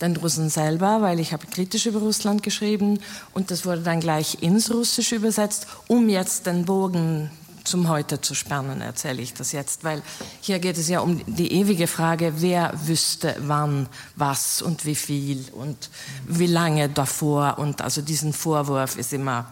[0.00, 3.00] den Russen selber, weil ich habe kritisch über Russland geschrieben
[3.32, 7.30] und das wurde dann gleich ins Russische übersetzt, um jetzt den Bogen
[7.66, 10.02] zum Heute zu spannen, erzähle ich das jetzt, weil
[10.40, 15.44] hier geht es ja um die ewige Frage, wer wüsste wann, was und wie viel
[15.52, 15.90] und
[16.26, 17.58] wie lange davor.
[17.58, 19.50] Und also diesen Vorwurf ist immer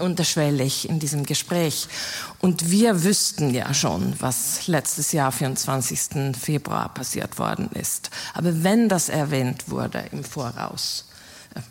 [0.00, 1.88] unterschwellig in diesem Gespräch.
[2.40, 6.36] Und wir wüssten ja schon, was letztes Jahr, 24.
[6.38, 8.10] Februar, passiert worden ist.
[8.34, 11.06] Aber wenn das erwähnt wurde im Voraus,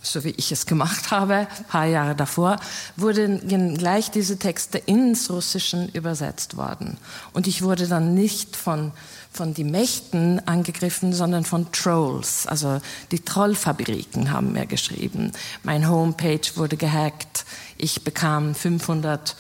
[0.02, 2.60] so wie ich es gemacht habe, ein paar Jahre davor,
[2.96, 6.98] wurden gleich diese Texte ins Russischen übersetzt worden.
[7.34, 8.92] Und ich wurde dann nicht von,
[9.32, 12.46] von die Mächten angegriffen, sondern von Trolls.
[12.48, 15.32] Also die Trollfabriken haben mir geschrieben.
[15.64, 17.46] Mein Homepage wurde gehackt.
[17.78, 19.36] Ich bekam 500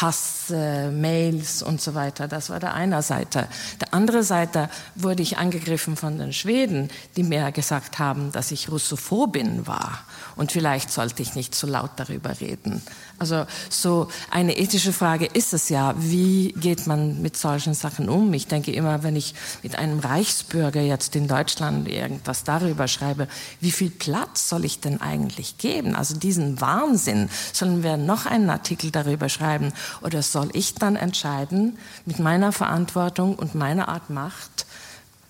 [0.00, 2.28] Hassmails äh, und so weiter.
[2.28, 3.48] Das war der eine Seite.
[3.80, 8.70] Der andere Seite wurde ich angegriffen von den Schweden, die mir gesagt haben, dass ich
[8.70, 10.04] Russophobin war
[10.36, 12.82] und vielleicht sollte ich nicht so laut darüber reden.
[13.18, 18.32] Also so eine ethische Frage ist es ja, wie geht man mit solchen Sachen um?
[18.34, 23.28] Ich denke immer, wenn ich mit einem Reichsbürger jetzt in Deutschland irgendwas darüber schreibe,
[23.60, 25.94] wie viel Platz soll ich denn eigentlich geben?
[25.94, 29.72] Also diesen Wahnsinn, sollen wir noch einen Artikel darüber schreiben
[30.02, 34.66] oder soll ich dann entscheiden mit meiner Verantwortung und meiner Art Macht,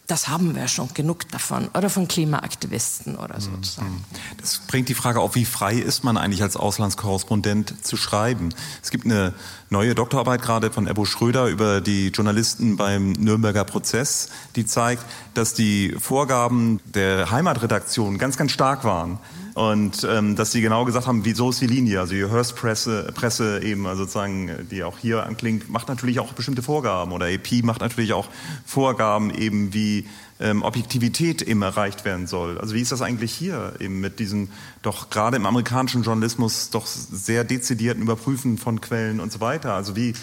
[0.06, 1.68] das haben wir schon genug davon.
[1.74, 3.50] Oder von Klimaaktivisten oder so.
[3.50, 4.04] Mhm.
[4.38, 8.50] Das bringt die Frage auf, wie frei ist man eigentlich als Auslandskorrespondent zu schreiben?
[8.82, 9.32] Es gibt eine
[9.70, 15.54] neue Doktorarbeit gerade von Ebo Schröder über die Journalisten beim Nürnberger Prozess, die zeigt, dass
[15.54, 19.18] die Vorgaben der Heimatredaktion ganz, ganz stark waren.
[19.54, 22.00] Und ähm, dass sie genau gesagt haben, wieso ist die Linie?
[22.00, 26.60] Also die Hearst-Presse Presse eben, also sozusagen, die auch hier anklingt, macht natürlich auch bestimmte
[26.62, 27.12] Vorgaben.
[27.12, 28.26] Oder AP macht natürlich auch
[28.66, 30.08] Vorgaben eben, wie
[30.40, 32.58] ähm, Objektivität eben erreicht werden soll.
[32.58, 34.48] Also wie ist das eigentlich hier eben mit diesem
[34.82, 39.74] doch gerade im amerikanischen Journalismus doch sehr dezidierten Überprüfen von Quellen und so weiter?
[39.74, 40.14] Also wie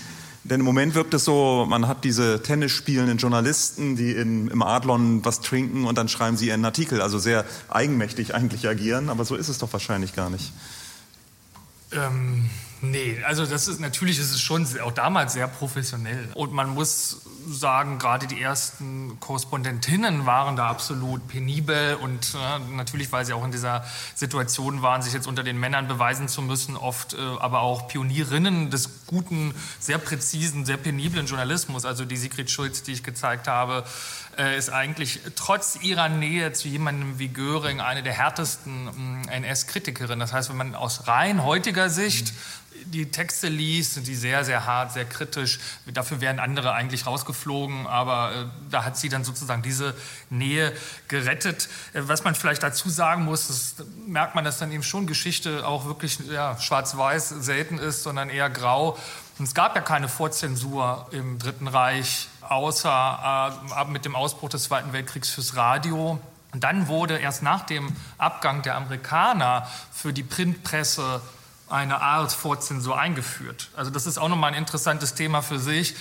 [0.43, 4.61] denn im Moment wirkt es so, man hat diese Tennis spielenden Journalisten, die in, im
[4.63, 7.01] Adlon was trinken und dann schreiben sie ihren Artikel.
[7.01, 10.51] Also sehr eigenmächtig eigentlich agieren, aber so ist es doch wahrscheinlich gar nicht.
[11.91, 12.49] Ähm,
[12.81, 16.29] nee, also das ist natürlich ist es schon auch damals sehr professionell.
[16.35, 23.11] Und man muss sagen, gerade die ersten Korrespondentinnen waren da absolut penibel und äh, natürlich,
[23.11, 23.83] weil sie auch in dieser
[24.15, 28.69] Situation waren, sich jetzt unter den Männern beweisen zu müssen, oft äh, aber auch Pionierinnen
[28.69, 31.85] des guten, sehr präzisen, sehr peniblen Journalismus.
[31.85, 33.83] Also die Sigrid Schulz, die ich gezeigt habe,
[34.37, 40.19] äh, ist eigentlich trotz ihrer Nähe zu jemandem wie Göring eine der härtesten äh, NS-Kritikerinnen.
[40.19, 42.33] Das heißt, wenn man aus rein heutiger Sicht
[42.85, 45.59] die Texte liest, sind die sehr, sehr hart, sehr kritisch.
[45.85, 49.95] Dafür wären andere eigentlich rausgeflogen, aber äh, da hat sie dann sozusagen diese
[50.29, 50.73] Nähe
[51.07, 51.69] gerettet.
[51.93, 53.75] Äh, was man vielleicht dazu sagen muss, das
[54.07, 58.49] merkt man, dass dann eben schon Geschichte auch wirklich ja, schwarz-weiß selten ist, sondern eher
[58.49, 58.97] grau.
[59.37, 64.63] Und es gab ja keine Vorzensur im Dritten Reich, außer äh, mit dem Ausbruch des
[64.63, 66.19] Zweiten Weltkriegs fürs Radio.
[66.53, 71.21] Und dann wurde erst nach dem Abgang der Amerikaner für die Printpresse
[71.71, 73.69] eine Art Vorzensur eingeführt.
[73.75, 75.95] Also das ist auch nochmal ein interessantes Thema für sich,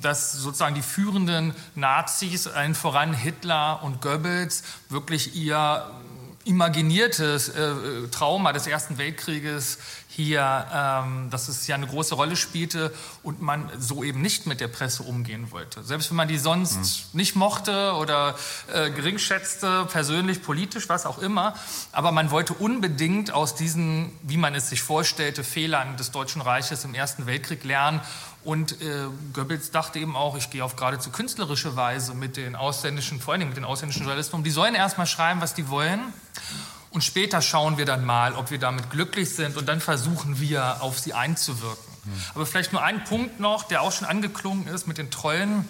[0.00, 5.84] dass sozusagen die führenden Nazis, allen voran Hitler und Goebbels, wirklich ihr
[6.44, 9.78] imaginiertes äh, Trauma des Ersten Weltkrieges
[10.12, 12.92] hier, ähm, dass es ja eine große Rolle spielte
[13.22, 15.84] und man so eben nicht mit der Presse umgehen wollte.
[15.84, 16.76] Selbst wenn man die sonst
[17.12, 17.18] mhm.
[17.18, 18.34] nicht mochte oder
[18.74, 21.54] äh, gering schätzte, persönlich, politisch, was auch immer.
[21.92, 26.84] Aber man wollte unbedingt aus diesen, wie man es sich vorstellte, Fehlern des Deutschen Reiches
[26.84, 28.00] im Ersten Weltkrieg lernen
[28.42, 33.20] und äh, Goebbels dachte eben auch, ich gehe auf geradezu künstlerische Weise mit den ausländischen,
[33.20, 34.44] vor allem mit den ausländischen Journalisten um.
[34.44, 36.00] Die sollen erstmal schreiben, was die wollen.
[36.90, 40.82] Und später schauen wir dann mal, ob wir damit glücklich sind und dann versuchen wir,
[40.82, 41.84] auf sie einzuwirken.
[42.04, 42.12] Mhm.
[42.34, 45.68] Aber vielleicht nur ein Punkt noch, der auch schon angeklungen ist mit den Trollen.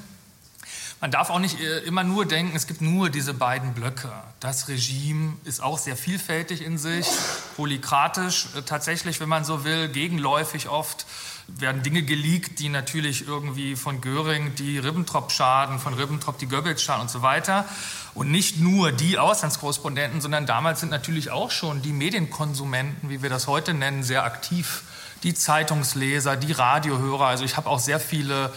[1.01, 4.11] Man darf auch nicht äh, immer nur denken, es gibt nur diese beiden Blöcke.
[4.39, 7.07] Das Regime ist auch sehr vielfältig in sich,
[7.57, 11.07] polykratisch äh, tatsächlich, wenn man so will, gegenläufig oft
[11.59, 16.83] werden Dinge geleakt, die natürlich irgendwie von Göring die Ribbentrop schaden, von Ribbentrop die Goebbels
[16.83, 17.65] schaden und so weiter.
[18.15, 23.31] Und nicht nur die Auslandskorrespondenten, sondern damals sind natürlich auch schon die Medienkonsumenten, wie wir
[23.31, 24.83] das heute nennen, sehr aktiv
[25.23, 27.27] die Zeitungsleser, die Radiohörer.
[27.27, 28.53] Also ich habe auch sehr viele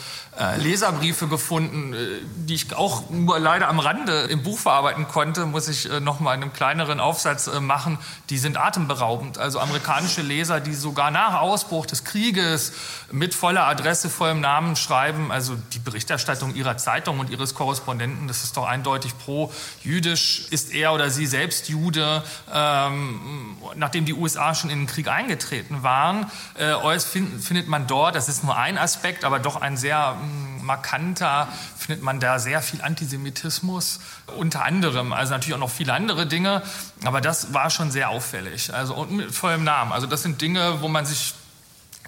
[0.57, 1.97] Leserbriefe gefunden, äh,
[2.36, 6.19] die ich auch nur leider am Rande im Buch verarbeiten konnte, muss ich äh, noch
[6.19, 7.99] mal in einem kleineren Aufsatz äh, machen.
[8.29, 9.38] Die sind atemberaubend.
[9.38, 12.73] Also amerikanische Leser, die sogar nach Ausbruch des Krieges
[13.11, 15.31] mit voller Adresse, vollem Namen schreiben.
[15.31, 20.47] Also die Berichterstattung ihrer Zeitung und ihres Korrespondenten, das ist doch eindeutig pro-jüdisch.
[20.49, 25.84] Ist er oder sie selbst Jude, ähm, nachdem die USA schon in den Krieg eingetreten
[25.84, 26.31] waren?
[26.55, 30.17] Äh, find, findet man dort, das ist nur ein Aspekt, aber doch ein sehr
[30.64, 31.47] markanter,
[31.78, 33.99] findet man da sehr viel Antisemitismus,
[34.38, 36.64] unter anderem, also natürlich auch noch viele andere Dinge,
[37.03, 39.91] aber das war schon sehr auffällig, also und mit vollem Namen.
[39.91, 41.36] Also das sind Dinge, wo man sich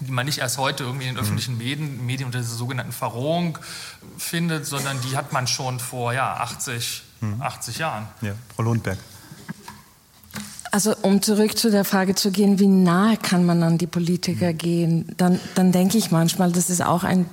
[0.00, 1.58] die man nicht erst heute irgendwie in den öffentlichen mhm.
[1.58, 3.58] Medien, Medien unter dieser sogenannten Verrohung
[4.18, 7.40] findet, sondern die hat man schon vor ja, 80, mhm.
[7.40, 8.06] 80 Jahren.
[8.20, 8.98] Ja, Frau Lundberg.
[10.70, 14.52] Also um zurück zu der Frage zu gehen, wie nahe kann man an die Politiker
[14.52, 17.24] gehen, dann, dann denke ich manchmal, das ist auch ein,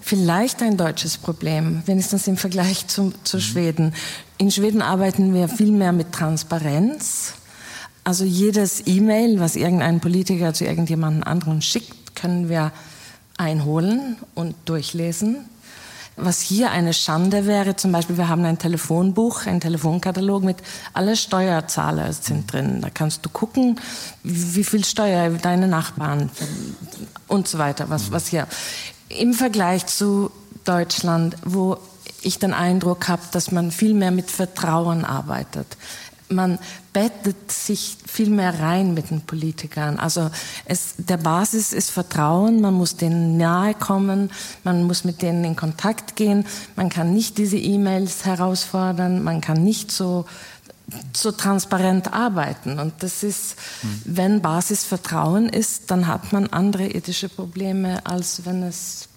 [0.00, 3.40] vielleicht ein deutsches Problem, wenigstens im Vergleich zu, zu mhm.
[3.40, 3.94] Schweden.
[4.38, 7.34] In Schweden arbeiten wir viel mehr mit Transparenz.
[8.04, 12.72] Also jedes E-Mail, was irgendein Politiker zu irgendjemandem anderen schickt, können wir
[13.36, 15.46] einholen und durchlesen.
[16.16, 20.58] Was hier eine Schande wäre, zum Beispiel, wir haben ein Telefonbuch, ein Telefonkatalog mit
[20.92, 22.80] alle Steuerzahler sind drin.
[22.82, 23.80] Da kannst du gucken,
[24.22, 26.28] wie viel Steuer deine Nachbarn
[27.26, 28.46] und so weiter, was, was hier.
[29.10, 30.30] Im Vergleich zu
[30.64, 31.78] Deutschland, wo
[32.22, 35.66] ich den Eindruck habe, dass man viel mehr mit Vertrauen arbeitet.
[36.28, 36.60] Man
[36.92, 39.98] bettet sich viel mehr rein mit den Politikern.
[39.98, 40.30] Also
[40.64, 44.30] es, der Basis ist Vertrauen, man muss denen nahe kommen,
[44.62, 46.46] man muss mit denen in Kontakt gehen,
[46.76, 50.24] man kann nicht diese E-Mails herausfordern, man kann nicht so
[51.14, 52.78] so transparent arbeiten.
[52.78, 54.02] Und das ist, hm.
[54.04, 59.08] wenn Basis Vertrauen ist, dann hat man andere ethische Probleme, als wenn es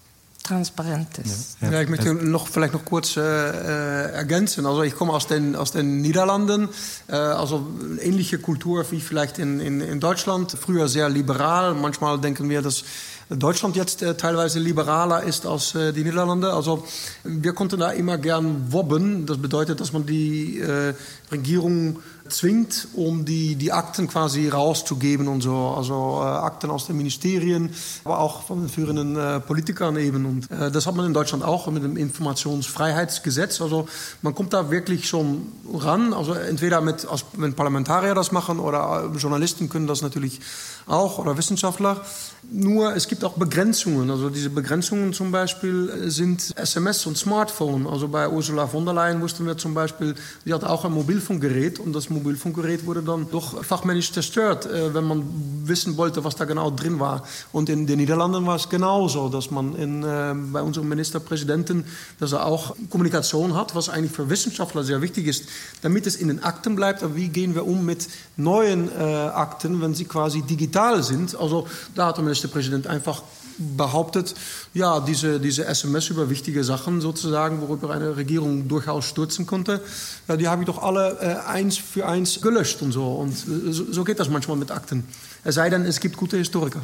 [0.44, 1.56] transparent ist.
[1.62, 4.66] Ja, ja ich möchte noch vielleicht noch kurz äh, äh, ergänzen.
[4.66, 6.68] Also ich komme aus den, aus den Niederlanden,
[7.08, 7.66] äh, also
[8.00, 10.52] ähnliche Kultur wie vielleicht in, in, in Deutschland.
[10.52, 11.74] Früher sehr liberal.
[11.74, 12.84] Manchmal denken wir, dass
[13.30, 16.52] Deutschland jetzt äh, teilweise liberaler ist als äh, die Niederlande.
[16.52, 16.84] Also
[17.24, 19.26] wir konnten da immer gern wobben.
[19.26, 20.94] Das bedeutet, dass man die äh,
[21.32, 25.74] Regierung zwingt, um die, die Akten quasi rauszugeben und so.
[25.76, 27.70] Also äh, Akten aus den Ministerien,
[28.04, 30.24] aber auch von den führenden äh, Politikern eben.
[30.26, 33.60] Und äh, das hat man in Deutschland auch mit dem Informationsfreiheitsgesetz.
[33.60, 33.88] Also
[34.22, 36.14] man kommt da wirklich schon ran.
[36.14, 40.40] Also entweder mit, als, wenn Parlamentarier das machen oder äh, Journalisten können das natürlich
[40.86, 42.02] auch oder Wissenschaftler.
[42.50, 44.10] Nur es gibt auch Begrenzungen.
[44.10, 47.86] Also diese Begrenzungen zum Beispiel äh, sind SMS und Smartphone.
[47.86, 50.14] Also bei Ursula von der Leyen wussten wir zum Beispiel,
[50.44, 55.04] sie hat auch ein Mobilfunkgerät und das Mobilfunkgerät wurde dann doch fachmännisch zerstört, äh, wenn
[55.04, 55.24] man
[55.64, 57.24] wissen wollte, was da genau drin war.
[57.52, 61.84] Und in den Niederlanden war es genauso, dass man in, äh, bei unserem Ministerpräsidenten,
[62.20, 65.44] dass er auch Kommunikation hat, was eigentlich für Wissenschaftler sehr wichtig ist,
[65.82, 67.02] damit es in den Akten bleibt.
[67.02, 71.38] Aber wie gehen wir um mit neuen Akten, wenn sie quasi digital sind?
[71.38, 73.22] Also da hat der Ministerpräsident einfach
[73.58, 74.34] behauptet,
[74.72, 79.80] ja, diese, diese SMS über wichtige Sachen sozusagen, worüber eine Regierung durchaus stürzen konnte,
[80.28, 83.12] ja, die habe ich doch alle äh, eins für eins gelöscht und so.
[83.12, 85.04] Und so, so geht das manchmal mit Akten.
[85.44, 86.82] Es sei denn, es gibt gute Historiker.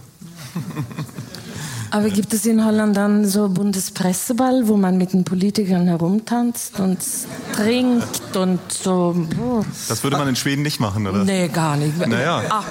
[1.90, 6.98] Aber gibt es in Holland dann so Bundespresseball, wo man mit den Politikern herumtanzt und
[7.54, 9.26] trinkt und so?
[9.88, 11.24] Das würde man in Schweden nicht machen, oder?
[11.24, 11.98] Nee, gar nicht.
[12.06, 12.42] Naja.
[12.48, 12.64] Ach,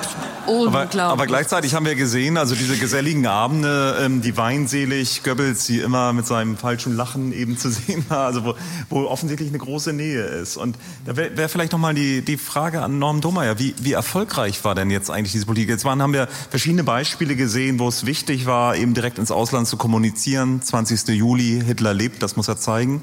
[0.47, 5.79] aber, aber, gleichzeitig haben wir gesehen, also diese geselligen Abende, ähm, die weinselig, Goebbels, die
[5.79, 8.55] immer mit seinem falschen Lachen eben zu sehen war, also wo,
[8.89, 10.57] wo offensichtlich eine große Nähe ist.
[10.57, 14.63] Und da wäre wär vielleicht nochmal die, die Frage an Norm Domeyer, wie, wie erfolgreich
[14.63, 15.69] war denn jetzt eigentlich diese Politik?
[15.69, 19.67] Jetzt waren, haben wir verschiedene Beispiele gesehen, wo es wichtig war, eben direkt ins Ausland
[19.67, 20.61] zu kommunizieren.
[20.61, 21.09] 20.
[21.09, 23.01] Juli, Hitler lebt, das muss er zeigen.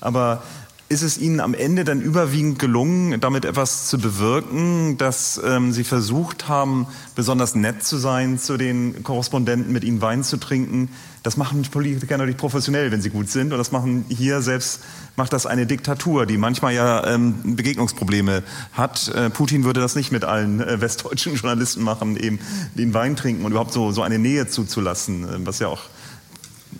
[0.00, 0.42] Aber
[0.90, 5.84] ist es Ihnen am Ende dann überwiegend gelungen, damit etwas zu bewirken, dass ähm, Sie
[5.84, 10.88] versucht haben, besonders nett zu sein zu den Korrespondenten, mit ihnen Wein zu trinken?
[11.28, 13.52] Das machen Politiker natürlich professionell, wenn sie gut sind.
[13.52, 14.80] Und das machen hier selbst,
[15.14, 19.08] macht das eine Diktatur, die manchmal ja ähm, Begegnungsprobleme hat.
[19.08, 22.38] Äh, Putin würde das nicht mit allen äh, westdeutschen Journalisten machen, eben
[22.76, 25.82] den Wein trinken und überhaupt so, so eine Nähe zuzulassen, äh, was ja auch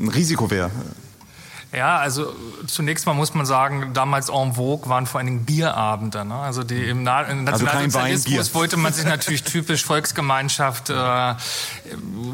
[0.00, 0.70] ein Risiko wäre.
[1.70, 2.34] Ja, also
[2.66, 6.24] zunächst mal muss man sagen, damals en vogue waren vor allen Dingen Bierabende.
[6.24, 6.34] Ne?
[6.34, 10.94] Also die im, Na im also Nationalsozialismus also wollte man sich natürlich typisch Volksgemeinschaft, äh,
[10.94, 11.36] man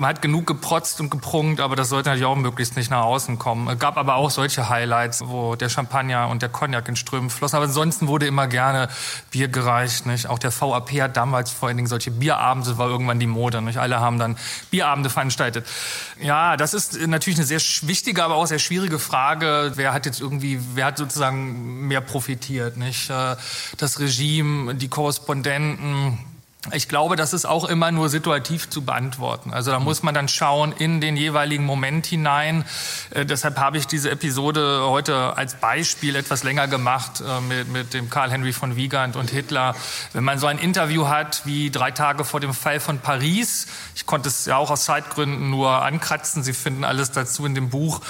[0.06, 3.68] hat genug geprotzt und geprunkt, aber das sollte natürlich auch möglichst nicht nach außen kommen.
[3.68, 7.56] Es gab aber auch solche Highlights, wo der Champagner und der Cognac in Strömen flossen.
[7.56, 8.88] Aber ansonsten wurde immer gerne
[9.32, 10.06] Bier gereicht.
[10.06, 10.28] Nicht?
[10.28, 13.62] Auch der VAP hat damals vor allen Dingen solche Bierabende, war irgendwann die Mode.
[13.62, 13.78] Nicht?
[13.78, 14.36] Alle haben dann
[14.70, 15.66] Bierabende veranstaltet.
[16.20, 20.04] Ja, das ist natürlich eine sehr wichtige, aber auch sehr schwierige Frage Frage, wer hat
[20.04, 23.08] jetzt irgendwie, wer hat sozusagen mehr profitiert, nicht?
[23.08, 23.36] Äh,
[23.78, 26.18] das Regime, die Korrespondenten,
[26.72, 29.54] ich glaube, das ist auch immer nur situativ zu beantworten.
[29.54, 32.66] Also da muss man dann schauen in den jeweiligen Moment hinein.
[33.10, 37.94] Äh, deshalb habe ich diese Episode heute als Beispiel etwas länger gemacht äh, mit, mit
[37.94, 39.74] dem Karl Henry von Wiegand und Hitler.
[40.12, 44.04] Wenn man so ein Interview hat wie drei Tage vor dem Fall von Paris, ich
[44.04, 48.02] konnte es ja auch aus Zeitgründen nur ankratzen, Sie finden alles dazu in dem Buch.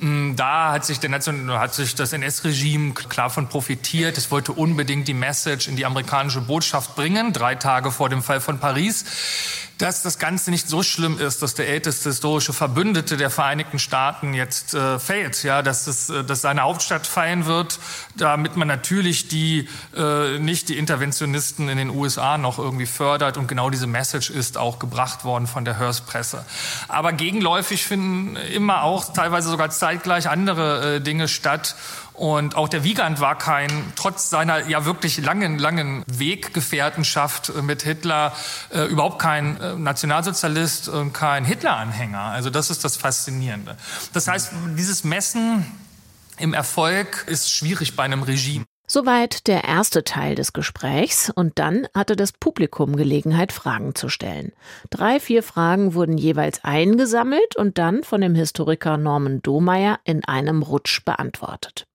[0.00, 4.16] Mm, da hat sich, der Nation, hat sich das NS-Regime klar von profitiert.
[4.16, 8.40] Es wollte unbedingt die Message in die amerikanische Botschaft bringen, drei Tage vor dem Fall
[8.40, 9.04] von Paris
[9.80, 14.34] dass das Ganze nicht so schlimm ist, dass der älteste historische Verbündete der Vereinigten Staaten
[14.34, 17.78] jetzt äh, fällt, ja, dass, es, äh, dass seine Hauptstadt fallen wird,
[18.16, 23.46] damit man natürlich die äh, nicht die Interventionisten in den USA noch irgendwie fördert und
[23.46, 26.44] genau diese Message ist auch gebracht worden von der Hearst-Presse.
[26.88, 31.74] Aber gegenläufig finden immer auch teilweise sogar zeitgleich andere äh, Dinge statt
[32.20, 38.34] Und auch der Wiegand war kein, trotz seiner ja wirklich langen, langen Weggefährtenschaft mit Hitler,
[38.68, 42.20] äh, überhaupt kein äh, Nationalsozialist und kein Hitler-Anhänger.
[42.20, 43.78] Also das ist das Faszinierende.
[44.12, 45.64] Das heißt, dieses Messen
[46.36, 48.66] im Erfolg ist schwierig bei einem Regime.
[48.86, 54.52] Soweit der erste Teil des Gesprächs und dann hatte das Publikum Gelegenheit, Fragen zu stellen.
[54.90, 60.60] Drei, vier Fragen wurden jeweils eingesammelt und dann von dem Historiker Norman Domeyer in einem
[60.60, 61.86] Rutsch beantwortet.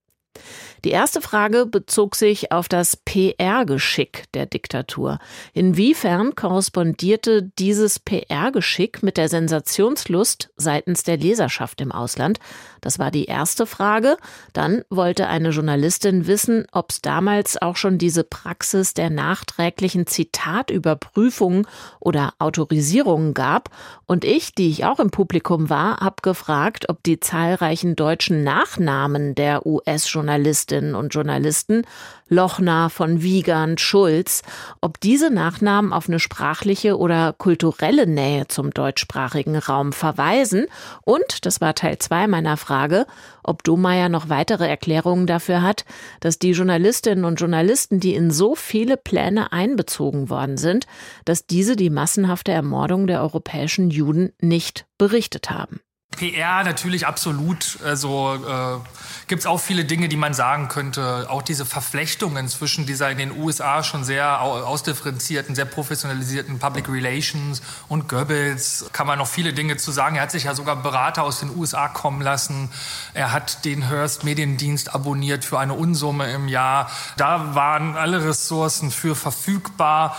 [0.86, 5.18] Die erste Frage bezog sich auf das PR-Geschick der Diktatur.
[5.56, 12.40] Inwiefern korrespondierte dieses PR-Geschick mit der Sensationslust seitens der Leserschaft im Ausland?
[12.82, 14.18] Das war die erste Frage.
[14.54, 21.68] Dann wollte eine Journalistin wissen, ob es damals auch schon diese Praxis der nachträglichen Zitatüberprüfungen
[22.00, 23.70] oder Autorisierungen gab.
[24.06, 29.36] Und ich, die ich auch im Publikum war, habe gefragt, ob die zahlreichen deutschen Nachnamen
[29.36, 31.84] der US-Journalistinnen und Journalisten
[32.28, 34.42] Lochner, von Wiegand, Schulz,
[34.82, 40.66] ob diese Nachnamen auf eine sprachliche oder kulturelle Nähe zum deutschsprachigen Raum verweisen.
[41.04, 43.06] Und, das war Teil zwei meiner Frage,
[43.44, 45.86] ob Domeyer noch weitere Erklärungen dafür hat,
[46.20, 50.88] dass die Journalistinnen und Journalisten, die in so viele Pläne einbezogen worden sind,
[51.26, 55.80] dass diese die massenhafte Ermordung der europäischen Juden nicht berichtet haben.
[56.16, 57.78] PR natürlich absolut.
[57.84, 61.28] Also äh, gibt es auch viele Dinge, die man sagen könnte.
[61.30, 67.62] Auch diese Verflechtungen zwischen dieser in den USA schon sehr ausdifferenzierten, sehr professionalisierten Public Relations
[67.89, 70.16] und Goebbels kann man noch viele Dinge zu sagen.
[70.16, 72.70] Er hat sich ja sogar Berater aus den USA kommen lassen.
[73.14, 76.89] Er hat den Hearst Mediendienst abonniert für eine Unsumme im Jahr.
[77.18, 80.16] Da waren alle Ressourcen für verfügbar.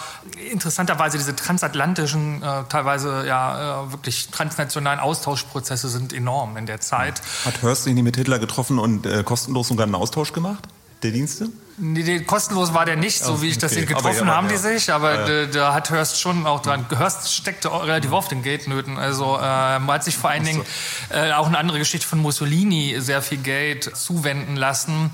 [0.51, 6.81] Interessanterweise diese transatlantischen, äh, teilweise ja äh, wirklich transnationalen Austauschprozesse Ergebnisse sind enorm in der
[6.81, 7.21] Zeit.
[7.45, 10.65] Hat Hurst sich mit Hitler getroffen und äh, kostenlos sogar einen Austausch gemacht?
[11.03, 11.51] Der Dienste?
[11.77, 13.85] Nee, kostenlos war der nicht, so wie ich das okay.
[13.85, 14.53] getroffen aber, haben ja.
[14.53, 15.47] die sich, aber ja.
[15.47, 16.87] da hat Hurst schon auch dran.
[16.99, 18.97] Hurst steckte relativ oft in Geldnöten.
[18.97, 20.65] Also äh, man hat sich vor allen Dingen
[21.11, 25.11] äh, auch eine andere Geschichte von Mussolini sehr viel Geld zuwenden lassen.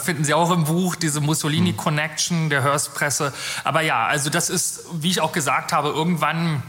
[0.00, 3.32] Finden Sie auch im Buch diese Mussolini-Connection der Hurst-Presse.
[3.64, 6.62] Aber ja, also das ist, wie ich auch gesagt habe, irgendwann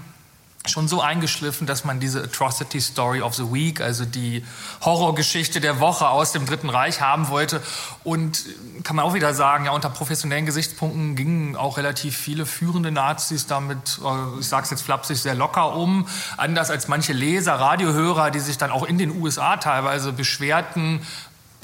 [0.69, 4.43] schon so eingeschliffen, dass man diese Atrocity Story of the Week, also die
[4.81, 7.61] Horrorgeschichte der Woche aus dem Dritten Reich haben wollte.
[8.03, 8.43] Und
[8.83, 13.47] kann man auch wieder sagen, ja, unter professionellen Gesichtspunkten gingen auch relativ viele führende Nazis
[13.47, 16.07] damit, äh, ich sage es jetzt flapsig, sehr locker um.
[16.37, 21.01] Anders als manche Leser, Radiohörer, die sich dann auch in den USA teilweise beschwerten,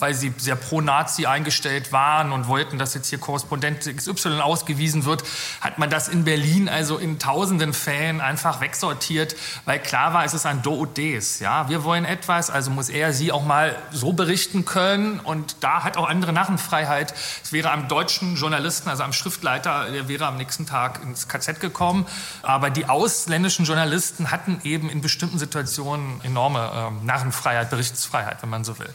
[0.01, 5.23] weil sie sehr pro-Nazi eingestellt waren und wollten, dass jetzt hier Korrespondent XY ausgewiesen wird,
[5.61, 9.35] hat man das in Berlin also in tausenden Fällen einfach wegsortiert,
[9.65, 11.39] weil klar war, es ist ein Do und Des.
[11.39, 11.69] Ja?
[11.69, 15.97] Wir wollen etwas, also muss er sie auch mal so berichten können und da hat
[15.97, 17.13] auch andere Narrenfreiheit.
[17.43, 21.59] Es wäre einem deutschen Journalisten, also einem Schriftleiter, der wäre am nächsten Tag ins KZ
[21.59, 22.07] gekommen,
[22.41, 28.63] aber die ausländischen Journalisten hatten eben in bestimmten Situationen enorme äh, Narrenfreiheit, Berichtsfreiheit, wenn man
[28.63, 28.93] so will.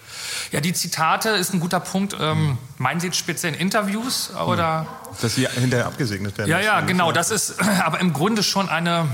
[0.51, 2.17] Ja, die Zitate Zitate ist ein guter Punkt.
[2.19, 4.87] Ähm, meinen Sie jetzt speziell in Interviews oder?
[5.21, 6.49] Dass sie hinterher abgesegnet werden.
[6.49, 7.13] Ja, ja, genau.
[7.13, 9.07] Das ist aber im Grunde schon eine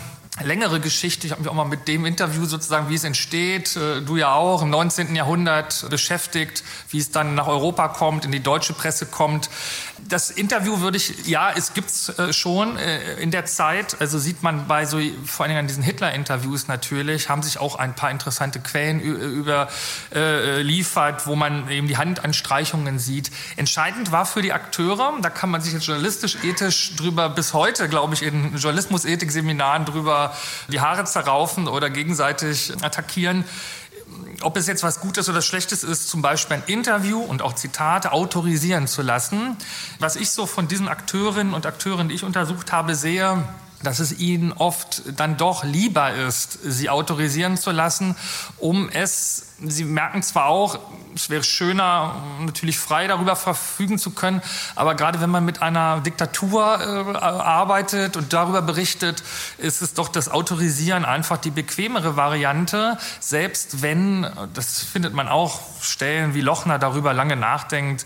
[0.45, 1.27] längere Geschichte.
[1.27, 4.33] Ich habe mich auch mal mit dem Interview sozusagen, wie es entsteht, äh, du ja
[4.33, 5.17] auch, im 19.
[5.17, 9.51] Jahrhundert beschäftigt, wie es dann nach Europa kommt, in die deutsche Presse kommt.
[10.09, 14.01] Das Interview würde ich, ja, es gibt's äh, schon äh, in der Zeit.
[14.01, 17.77] Also sieht man bei so, vor allen Dingen an diesen Hitler-Interviews natürlich, haben sich auch
[17.77, 19.01] ein paar interessante Quellen
[20.11, 23.31] überliefert, wo man eben die Handanstreichungen sieht.
[23.57, 27.89] Entscheidend war für die Akteure, da kann man sich jetzt journalistisch, ethisch drüber bis heute,
[27.89, 30.37] glaube ich, in Journalismus-Ethik-Seminaren drüber
[30.69, 33.45] die Haare zerraufen oder gegenseitig attackieren.
[34.45, 38.13] Ob es jetzt was Gutes oder Schlechtes ist, zum Beispiel ein Interview und auch Zitate
[38.13, 39.57] autorisieren zu lassen.
[39.99, 43.43] Was ich so von diesen Akteurinnen und Akteuren, die ich untersucht habe, sehe,
[43.83, 48.17] dass es ihnen oft dann doch lieber ist, sie autorisieren zu lassen,
[48.59, 50.79] um es Sie merken zwar auch,
[51.15, 54.43] es wäre schöner, natürlich frei darüber verfügen zu können,
[54.75, 59.23] aber gerade wenn man mit einer Diktatur äh, arbeitet und darüber berichtet,
[59.59, 65.61] ist es doch das Autorisieren einfach die bequemere Variante, selbst wenn, das findet man auch,
[65.81, 68.05] Stellen wie Lochner darüber lange nachdenkt,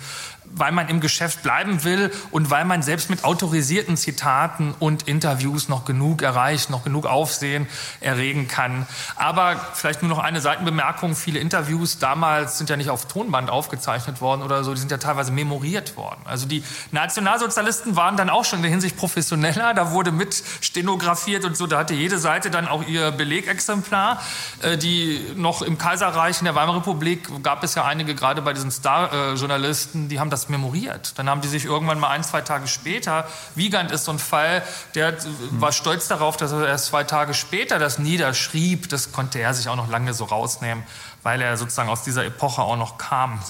[0.55, 5.69] weil man im Geschäft bleiben will und weil man selbst mit autorisierten Zitaten und Interviews
[5.69, 7.67] noch genug erreicht, noch genug Aufsehen
[8.01, 8.87] erregen kann.
[9.17, 11.15] Aber vielleicht nur noch eine Seitenbemerkung.
[11.15, 14.99] Viele Interviews damals sind ja nicht auf Tonband aufgezeichnet worden oder so, die sind ja
[14.99, 16.21] teilweise memoriert worden.
[16.25, 19.75] Also die Nationalsozialisten waren dann auch schon in der Hinsicht professioneller.
[19.75, 21.67] Da wurde mit stenografiert und so.
[21.67, 24.21] Da hatte jede Seite dann auch ihr Belegexemplar.
[24.63, 28.53] Äh, die noch im Kaiserreich, in der Weimarer Republik, gab es ja einige, gerade bei
[28.53, 31.19] diesen Star-Journalisten, die haben das memoriert.
[31.19, 34.63] Dann haben die sich irgendwann mal ein, zwei Tage später, Wiegand ist so ein Fall,
[34.95, 35.17] der
[35.51, 38.89] war stolz darauf, dass er erst zwei Tage später das niederschrieb.
[38.89, 40.85] Das konnte er sich auch noch lange so rausnehmen,
[41.23, 43.41] weil er sozusagen aus dieser Epoche auch noch kam.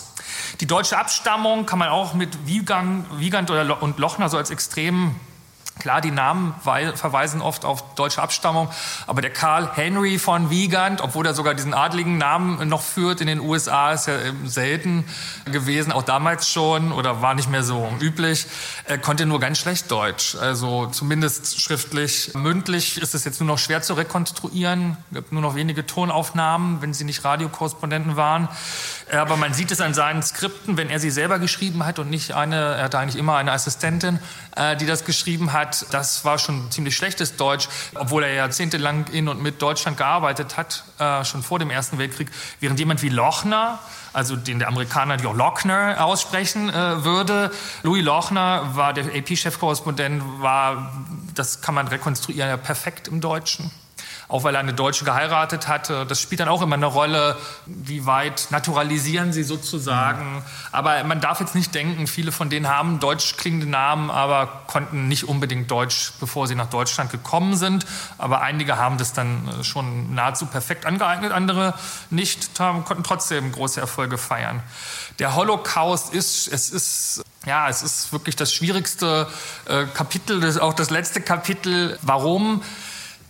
[0.61, 5.14] Die deutsche Abstammung kann man auch mit Wiegand, Wiegand und Lochner so als extrem
[5.87, 8.68] Klar, die Namen verweisen oft auf deutsche Abstammung,
[9.07, 13.28] aber der Karl Henry von Wiegand, obwohl er sogar diesen adligen Namen noch führt in
[13.28, 14.14] den USA, ist ja
[14.45, 15.05] selten
[15.45, 18.47] gewesen, auch damals schon oder war nicht mehr so üblich,
[18.87, 22.32] er konnte nur ganz schlecht Deutsch, also zumindest schriftlich.
[22.34, 26.82] Mündlich ist es jetzt nur noch schwer zu rekonstruieren, es gibt nur noch wenige Tonaufnahmen,
[26.82, 28.49] wenn sie nicht Radiokorrespondenten waren,
[29.12, 32.32] aber man sieht es an seinen Skripten, wenn er sie selber geschrieben hat und nicht
[32.34, 34.18] eine, er hatte eigentlich immer eine Assistentin,
[34.57, 39.29] äh, die das geschrieben hat, das war schon ziemlich schlechtes Deutsch, obwohl er jahrzehntelang in
[39.29, 42.31] und mit Deutschland gearbeitet hat, äh, schon vor dem Ersten Weltkrieg,
[42.61, 43.79] während jemand wie Lochner,
[44.13, 47.53] also den der Amerikaner die Lochner aussprechen äh, würde.
[47.83, 50.93] Louis Lochner war der AP-Chefkorrespondent, war,
[51.35, 53.71] das kann man rekonstruieren, perfekt im Deutschen
[54.29, 56.05] auch weil er eine Deutsche geheiratet hatte.
[56.07, 60.43] Das spielt dann auch immer eine Rolle, wie weit naturalisieren sie sozusagen.
[60.72, 65.09] Aber man darf jetzt nicht denken, viele von denen haben deutsch klingende Namen, aber konnten
[65.09, 67.87] nicht unbedingt Deutsch, bevor sie nach Deutschland gekommen sind.
[68.18, 71.74] Aber einige haben das dann äh, schon nahezu perfekt angeeignet, andere
[72.11, 74.62] nicht, haben, konnten trotzdem große Erfolge feiern.
[75.18, 79.29] Der Holocaust ist, es ist ja, es ist wirklich das schwierigste
[79.66, 81.97] äh, Kapitel, das ist auch das letzte Kapitel.
[82.03, 82.62] Warum?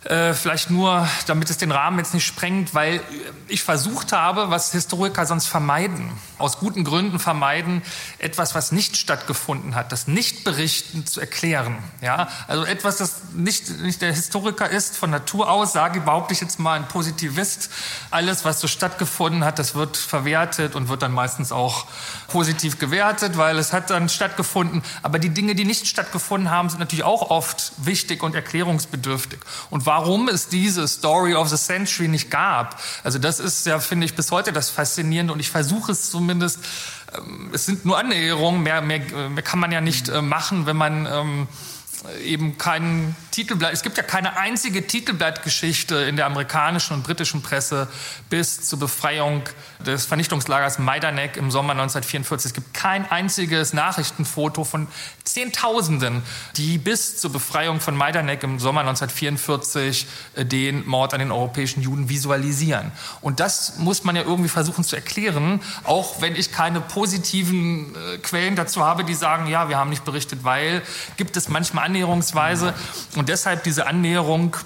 [0.07, 3.00] Äh, vielleicht nur, damit es den Rahmen jetzt nicht sprengt, weil
[3.48, 7.82] ich versucht habe, was Historiker sonst vermeiden, aus guten Gründen vermeiden,
[8.18, 11.78] etwas, was nicht stattgefunden hat, das Nichtberichten zu erklären.
[12.02, 16.40] Ja, also etwas, das nicht, nicht der Historiker ist von Natur aus, sage behaupte ich
[16.40, 17.70] jetzt mal ein Positivist.
[18.12, 21.86] Alles, was so stattgefunden hat, das wird verwertet und wird dann meistens auch
[22.28, 24.82] positiv gewertet, weil es hat dann stattgefunden.
[25.02, 29.40] Aber die Dinge, die nicht stattgefunden haben, sind natürlich auch oft wichtig und erklärungsbedürftig.
[29.70, 34.05] Und warum es diese Story of the Century nicht gab, also das ist ja, finde
[34.05, 36.59] ich, bis heute das Faszinierende und ich versuche es zumindest,
[37.16, 40.76] ähm, es sind nur Annäherungen, mehr, mehr, mehr kann man ja nicht äh, machen, wenn
[40.76, 41.49] man ähm,
[42.24, 43.72] eben keinen Titelblatt.
[43.72, 47.88] Es gibt ja keine einzige Titelblattgeschichte in der amerikanischen und britischen Presse
[48.30, 49.42] bis zur Befreiung
[49.84, 52.47] des Vernichtungslagers Majdanek im Sommer 1944.
[52.47, 54.88] Es gibt kein einziges Nachrichtenfoto von
[55.24, 56.22] Zehntausenden,
[56.57, 61.82] die bis zur Befreiung von Majdanek im Sommer 1944 äh, den Mord an den europäischen
[61.82, 62.92] Juden visualisieren.
[63.20, 68.18] Und das muss man ja irgendwie versuchen zu erklären, auch wenn ich keine positiven äh,
[68.18, 70.82] Quellen dazu habe, die sagen, ja, wir haben nicht berichtet, weil
[71.16, 72.74] gibt es manchmal Annäherungsweise.
[73.16, 74.57] Und deshalb diese Annäherung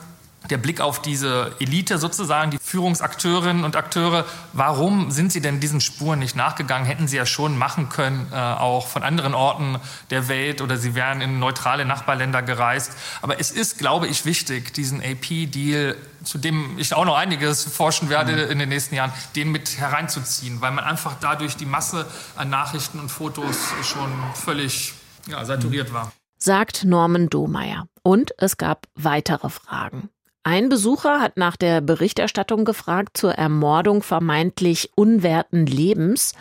[0.49, 5.81] der Blick auf diese Elite sozusagen, die Führungsakteurinnen und Akteure, warum sind sie denn diesen
[5.81, 6.87] Spuren nicht nachgegangen?
[6.87, 9.79] Hätten sie ja schon machen können, äh, auch von anderen Orten
[10.11, 12.93] der Welt oder sie wären in neutrale Nachbarländer gereist.
[13.23, 18.09] Aber es ist, glaube ich, wichtig, diesen AP-Deal, zu dem ich auch noch einiges forschen
[18.09, 18.53] werde mhm.
[18.53, 22.07] in den nächsten Jahren, den mit hereinzuziehen, weil man einfach dadurch die Masse
[22.37, 24.95] an Nachrichten und Fotos schon völlig
[25.29, 26.13] ja, saturiert war
[26.43, 27.87] sagt Norman Domeyer.
[28.03, 30.09] Und es gab weitere Fragen.
[30.43, 36.33] Ein Besucher hat nach der Berichterstattung gefragt zur Ermordung vermeintlich unwerten Lebens.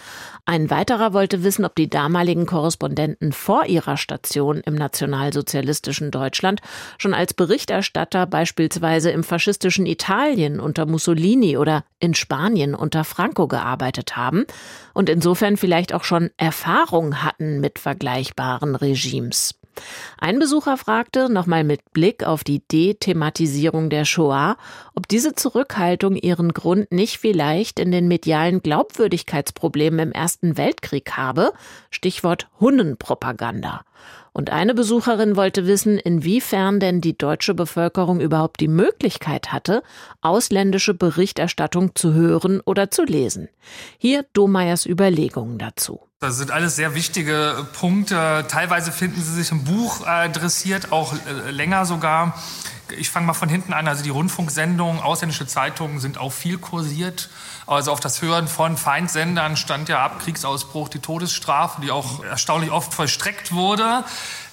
[0.45, 6.61] Ein weiterer wollte wissen, ob die damaligen Korrespondenten vor ihrer Station im nationalsozialistischen Deutschland
[6.97, 14.15] schon als Berichterstatter beispielsweise im faschistischen Italien unter Mussolini oder in Spanien unter Franco gearbeitet
[14.15, 14.45] haben
[14.93, 19.59] und insofern vielleicht auch schon Erfahrung hatten mit vergleichbaren Regimes.
[20.17, 24.57] Ein Besucher fragte, nochmal mit Blick auf die Dethematisierung der Shoah,
[24.95, 31.53] ob diese Zurückhaltung ihren Grund nicht vielleicht in den medialen Glaubwürdigkeitsproblemen im Ersten Weltkrieg habe,
[31.89, 33.82] Stichwort Hunnenpropaganda.
[34.39, 39.83] Und eine Besucherin wollte wissen, inwiefern denn die deutsche Bevölkerung überhaupt die Möglichkeit hatte,
[40.21, 43.49] ausländische Berichterstattung zu hören oder zu lesen.
[43.97, 45.99] Hier Domeyers Überlegungen dazu.
[46.21, 48.45] Das sind alles sehr wichtige Punkte.
[48.47, 52.41] Teilweise finden sie sich im Buch adressiert, auch äh, länger sogar.
[52.97, 53.87] Ich fange mal von hinten an.
[53.87, 57.30] Also die Rundfunksendungen, ausländische Zeitungen sind auch viel kursiert.
[57.68, 62.72] Also auf das Hören von Feindsendern stand ja ab Kriegsausbruch die Todesstrafe, die auch erstaunlich
[62.72, 64.03] oft vollstreckt wurde.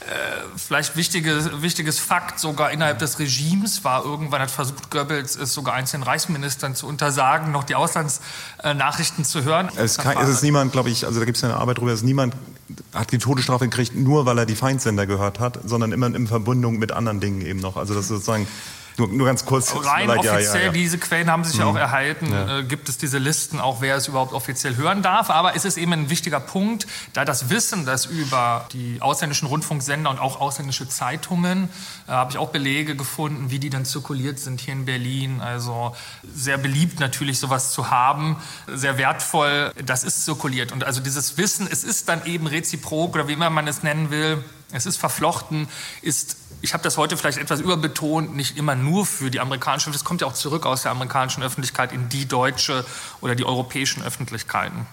[0.07, 5.53] Äh, vielleicht wichtiges, wichtiges Fakt, sogar innerhalb des Regimes war irgendwann hat versucht Goebbels es
[5.53, 9.69] sogar einzelnen Reichsministern zu untersagen, noch die Auslandsnachrichten zu hören.
[9.74, 12.03] Es, kann, es ist niemand, glaube ich, also da gibt es eine Arbeit darüber, dass
[12.03, 12.37] niemand
[12.95, 16.78] hat die Todesstrafe gekriegt, nur weil er die Feindsender gehört hat, sondern immer in Verbindung
[16.78, 17.77] mit anderen Dingen eben noch.
[17.77, 18.47] Also das ist sozusagen
[18.98, 19.74] nur, nur ganz kurz.
[19.74, 21.78] Rein like, offiziell, ja, ja, diese Quellen haben sich ja auch mhm.
[21.78, 25.31] erhalten, äh, gibt es diese Listen, auch wer es überhaupt offiziell hören darf.
[25.31, 30.09] Aber es ist eben ein wichtiger Punkt, da das Wissen, das über die ausländischen Rundfunksender
[30.09, 31.68] und auch ausländische Zeitungen,
[32.06, 35.40] äh, habe ich auch Belege gefunden, wie die dann zirkuliert sind hier in Berlin.
[35.40, 35.94] Also
[36.35, 38.36] sehr beliebt natürlich sowas zu haben,
[38.66, 40.73] sehr wertvoll, das ist zirkuliert.
[40.73, 44.10] Und also dieses Wissen, es ist dann eben reziprok oder wie immer man es nennen
[44.10, 44.43] will,
[44.73, 45.68] es ist verflochten,
[46.02, 50.05] ist ich habe das heute vielleicht etwas überbetont, nicht immer nur für die amerikanische, das
[50.05, 52.85] kommt ja auch zurück aus der amerikanischen Öffentlichkeit in die deutsche
[53.20, 54.87] oder die europäischen Öffentlichkeiten.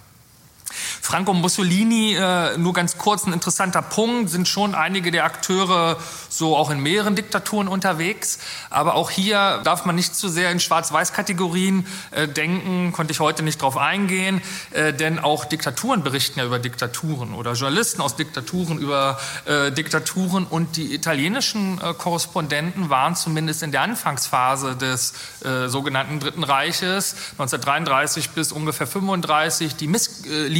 [1.02, 5.98] Franco Mussolini, äh, nur ganz kurz ein interessanter Punkt, sind schon einige der Akteure
[6.30, 8.40] so auch in mehreren Diktaturen unterwegs.
[8.70, 13.44] Aber auch hier darf man nicht zu sehr in Schwarz-Weiß-Kategorien äh, denken, konnte ich heute
[13.44, 14.42] nicht drauf eingehen,
[14.72, 20.46] äh, denn auch Diktaturen berichten ja über Diktaturen oder Journalisten aus Diktaturen über äh, Diktaturen.
[20.46, 25.14] Und die italienischen äh, Korrespondenten waren zumindest in der Anfangsphase des
[25.44, 29.88] äh, sogenannten Dritten Reiches 1933 bis ungefähr 35 die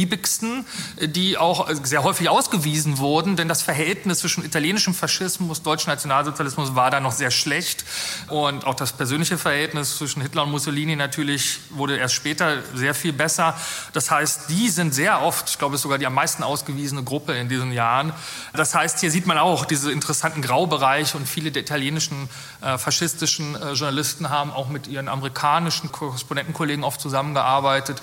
[0.04, 0.66] missliebigsten,
[1.00, 6.90] die auch sehr häufig ausgewiesen wurden, denn das Verhältnis zwischen italienischem Faschismus deutschen Nationalsozialismus war
[6.90, 7.84] da noch sehr schlecht.
[8.28, 13.12] Und auch das persönliche Verhältnis zwischen Hitler und Mussolini natürlich wurde erst später sehr viel
[13.12, 13.56] besser.
[13.92, 17.48] Das heißt, die sind sehr oft, ich glaube, sogar die am meisten ausgewiesene Gruppe in
[17.48, 18.12] diesen Jahren.
[18.52, 22.28] Das heißt, hier sieht man auch diese interessanten Graubereiche und viele der italienischen
[22.60, 28.00] äh, faschistischen äh, Journalisten haben auch mit ihren amerikanischen Korrespondentenkollegen oft zusammengearbeitet.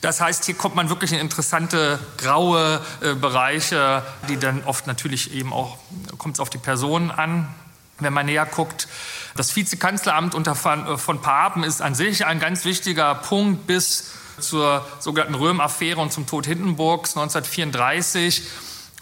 [0.00, 5.32] Das heißt, hier kommt man wirklich in interessante graue äh, Bereiche, die dann oft natürlich
[5.32, 5.78] eben auch,
[6.18, 7.48] kommt es auf die Person Personen an.
[7.98, 8.88] Wenn man näher guckt,
[9.36, 14.86] das Vizekanzleramt unter äh, von Papen ist an sich ein ganz wichtiger Punkt bis zur
[14.98, 18.42] sogenannten Röhm-Affäre und zum Tod Hindenburgs 1934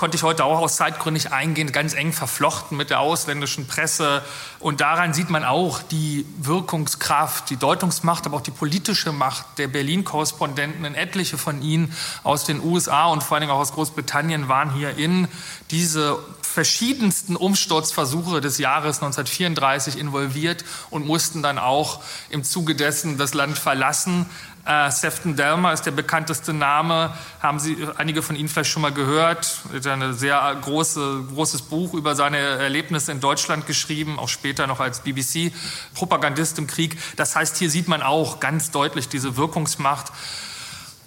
[0.01, 4.23] konnte ich heute auch aus Zeitgründen nicht eingehen, ganz eng verflochten mit der ausländischen Presse.
[4.59, 9.69] Und daran sieht man auch die Wirkungskraft, die Deutungsmacht, aber auch die politische Macht der
[9.69, 10.95] Berlin-Korrespondenten.
[10.95, 11.95] Etliche von ihnen
[12.25, 15.29] aus den USA und vor allen Dingen auch aus Großbritannien waren hier in
[15.71, 16.19] diese
[16.51, 23.59] verschiedensten Umsturzversuche des Jahres 1934 involviert und mussten dann auch im Zuge dessen das Land
[23.59, 24.27] verlassen.
[24.67, 28.93] Äh, Sefton Delmer ist der bekannteste Name, haben Sie einige von Ihnen vielleicht schon mal
[28.93, 29.59] gehört.
[29.73, 34.67] Er hat ein sehr große, großes Buch über seine Erlebnisse in Deutschland geschrieben, auch später
[34.67, 36.99] noch als BBC-Propagandist im Krieg.
[37.17, 40.13] Das heißt, hier sieht man auch ganz deutlich diese Wirkungsmacht.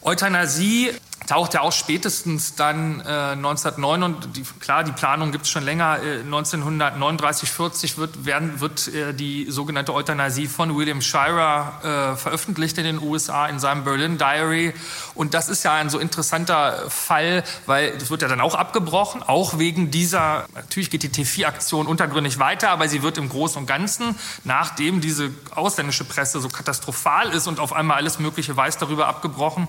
[0.02, 0.92] Euthanasie
[1.28, 4.16] taucht ja auch spätestens dann äh, 1909,
[4.60, 9.48] klar, die Planung gibt es schon länger, äh, 1939, 40 wird, werden, wird äh, die
[9.50, 14.74] sogenannte Euthanasie von William Shirer äh, veröffentlicht in den USA in seinem Berlin Diary.
[15.16, 19.24] Und das ist ja ein so interessanter Fall, weil das wird ja dann auch abgebrochen,
[19.24, 23.66] auch wegen dieser, natürlich geht die T4-Aktion untergründig weiter, aber sie wird im Großen und
[23.66, 29.08] Ganzen, nachdem diese ausländische Presse so katastrophal ist und auf einmal alles Mögliche weiß, darüber
[29.08, 29.68] abgebrochen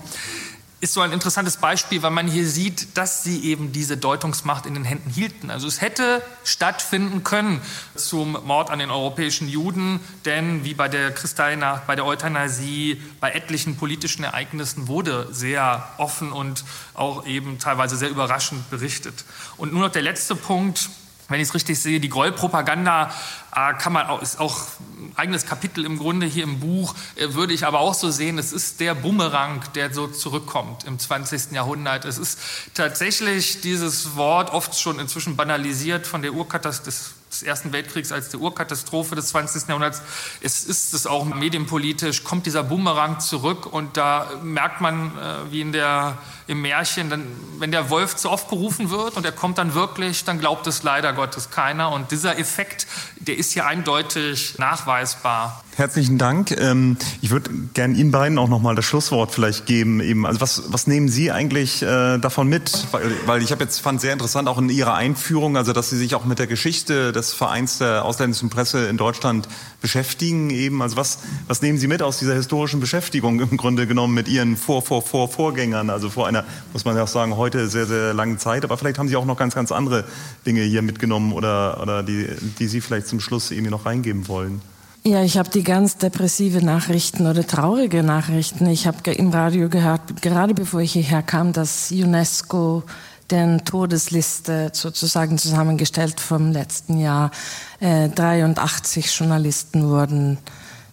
[0.81, 4.73] ist so ein interessantes Beispiel, weil man hier sieht, dass sie eben diese Deutungsmacht in
[4.73, 5.49] den Händen hielten.
[5.49, 7.61] Also es hätte stattfinden können
[7.95, 13.31] zum Mord an den europäischen Juden, denn wie bei der Kristallnacht, bei der Euthanasie, bei
[13.31, 19.23] etlichen politischen Ereignissen wurde sehr offen und auch eben teilweise sehr überraschend berichtet.
[19.57, 20.89] Und nur noch der letzte Punkt,
[21.27, 23.11] wenn ich es richtig sehe, die Grollpropaganda
[23.55, 24.59] äh, kann man auch, ist auch
[24.97, 28.37] ein eigenes Kapitel im Grunde hier im Buch, äh, würde ich aber auch so sehen,
[28.37, 31.51] es ist der Bumerang, der so zurückkommt im 20.
[31.51, 32.05] Jahrhundert.
[32.05, 32.39] Es ist
[32.73, 38.39] tatsächlich dieses Wort oft schon inzwischen banalisiert von der Urkatastrophe des Ersten Weltkriegs als der
[38.39, 39.67] Urkatastrophe des 20.
[39.67, 40.01] Jahrhunderts.
[40.41, 45.61] Es ist es auch medienpolitisch, kommt dieser Bumerang zurück und da merkt man, äh, wie
[45.61, 47.25] in der, im Märchen, dann,
[47.59, 50.83] wenn der Wolf zu oft gerufen wird und er kommt dann wirklich, dann glaubt es
[50.83, 51.91] leider Gottes keiner.
[51.91, 55.61] Und dieser Effekt, der ist hier eindeutig nachweisbar.
[55.75, 56.51] Herzlichen Dank.
[56.51, 59.99] Ähm, ich würde gerne Ihnen beiden auch noch mal das Schlusswort vielleicht geben.
[59.99, 62.85] Eben, also was, was nehmen Sie eigentlich äh, davon mit?
[63.25, 66.15] Weil, ich habe jetzt fand sehr interessant auch in Ihrer Einführung, also dass Sie sich
[66.15, 69.47] auch mit der Geschichte des des Vereins der ausländischen Presse in Deutschland
[69.81, 70.81] beschäftigen eben.
[70.81, 74.57] Also was, was nehmen Sie mit aus dieser historischen Beschäftigung im Grunde genommen mit Ihren
[74.57, 75.89] Vor, Vor, Vor, Vorgängern?
[75.89, 76.34] Also vor einer,
[76.73, 78.63] muss man ja auch sagen, heute sehr, sehr langen Zeit.
[78.63, 80.03] Aber vielleicht haben Sie auch noch ganz, ganz andere
[80.45, 82.27] Dinge hier mitgenommen oder, oder die,
[82.59, 84.61] die Sie vielleicht zum Schluss irgendwie noch reingeben wollen.
[85.03, 88.65] Ja, ich habe die ganz depressive Nachrichten oder traurige Nachrichten.
[88.65, 92.83] Ich habe im Radio gehört, gerade bevor ich hierher kam, dass UNESCO
[93.29, 97.31] den Todesliste sozusagen zusammengestellt vom letzten Jahr.
[97.79, 100.39] Äh, 83 Journalisten wurden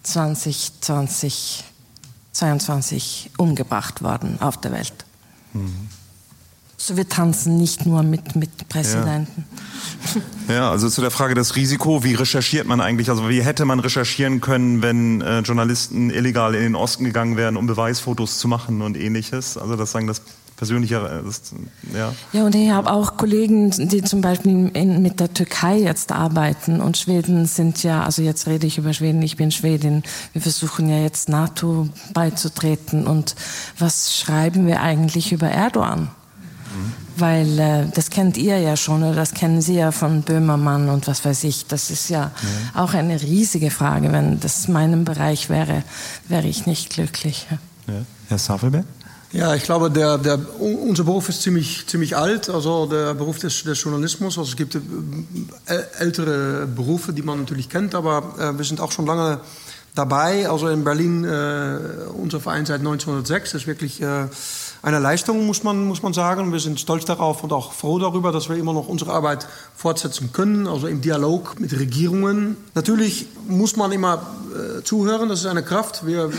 [0.02, 1.64] 2020,
[2.32, 4.93] 22 umgebracht worden auf der Welt.
[5.53, 5.89] Mhm.
[6.89, 9.45] Wir tanzen nicht nur mit, mit Präsidenten.
[10.49, 10.55] Ja.
[10.55, 10.70] ja.
[10.70, 13.09] also zu der Frage des Risiko, wie recherchiert man eigentlich?
[13.09, 17.57] Also wie hätte man recherchieren können, wenn äh, Journalisten illegal in den Osten gegangen wären,
[17.57, 19.57] um Beweisfotos zu machen und ähnliches?
[19.57, 20.23] Also das sagen das
[20.63, 21.55] persönlicher ist,
[21.93, 22.15] ja.
[22.33, 26.81] Ja, und ich habe auch Kollegen, die zum Beispiel in, mit der Türkei jetzt arbeiten
[26.81, 30.89] und Schweden sind ja, also jetzt rede ich über Schweden, ich bin Schwedin, wir versuchen
[30.89, 33.35] ja jetzt NATO beizutreten und
[33.77, 36.11] was schreiben wir eigentlich über Erdogan?
[37.17, 41.09] Weil äh, das kennt ihr ja schon oder das kennen Sie ja von Böhmermann und
[41.09, 41.67] was weiß ich.
[41.67, 42.31] Das ist ja,
[42.75, 42.81] ja.
[42.81, 44.13] auch eine riesige Frage.
[44.13, 45.83] Wenn das meinem Bereich wäre,
[46.29, 47.49] wäre ich nicht glücklich.
[47.51, 47.95] Ja.
[48.29, 48.87] Herr Safelberg?
[49.33, 53.65] Ja, ich glaube, der, der, unser Beruf ist ziemlich, ziemlich alt, also der Beruf des,
[53.65, 54.37] des Journalismus.
[54.37, 54.81] Also es gibt äh,
[55.99, 59.41] ältere Berufe, die man natürlich kennt, aber äh, wir sind auch schon lange
[59.95, 60.51] dabei.
[60.51, 61.79] Also in Berlin, äh,
[62.13, 64.27] unser Verein seit 1906, ist wirklich äh,
[64.83, 66.53] eine Leistung, muss man, muss man sagen.
[66.53, 69.47] Wir sind stolz darauf und auch froh darüber, dass wir immer noch unsere Arbeit
[69.77, 72.57] fortsetzen können, also im Dialog mit Regierungen.
[72.75, 76.05] Natürlich muss man immer äh, zuhören, das ist eine Kraft.
[76.05, 76.31] Wir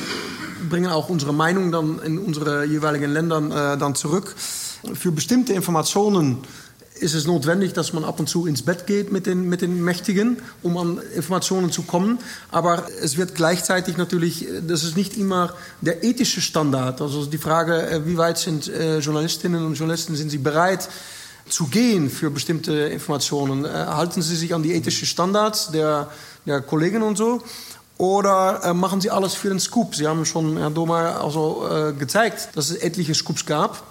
[0.70, 4.36] bringen auch unsere Meinung dann in unsere jeweiligen Ländern äh, dann zurück.
[4.94, 6.40] Für bestimmte Informationen
[7.04, 9.84] ist es notwendig, dass man ab und zu ins Bett geht mit den, mit den
[9.84, 12.20] Mächtigen, um an Informationen zu kommen.
[12.50, 17.02] Aber es wird gleichzeitig natürlich, das ist nicht immer der ethische Standard.
[17.02, 20.90] Also die Frage, äh, wie weit sind äh, Journalistinnen und Journalisten, sind sie bereit,
[21.50, 23.66] zu gehen für bestimmte Informationen?
[23.66, 26.10] Äh, halten sie sich an die ethischen Standards der,
[26.46, 27.44] der Kollegen und so?
[27.98, 29.96] Oder äh, machen sie alles für den Scoop?
[29.96, 33.84] Sie haben schon, Herr Doma, also, äh, gezeigt, dass es etliche Scoops gab.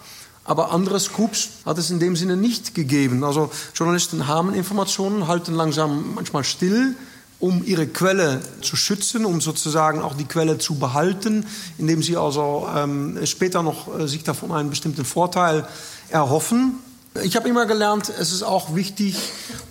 [0.44, 3.23] Aber andere Scoops hat es in dem Sinne nicht gegeben.
[3.23, 6.97] Also Journalisten haben Informationen, halten langsam manchmal still,
[7.39, 11.47] um ihre Quelle zu schützen, um sozusagen auch die Quelle zu behalten,
[11.78, 15.66] indem sie also ähm, später noch äh, sich davon einen bestimmten Vorteil
[16.09, 16.74] erhoffen.
[17.20, 19.18] Ich habe immer gelernt, es ist auch wichtig,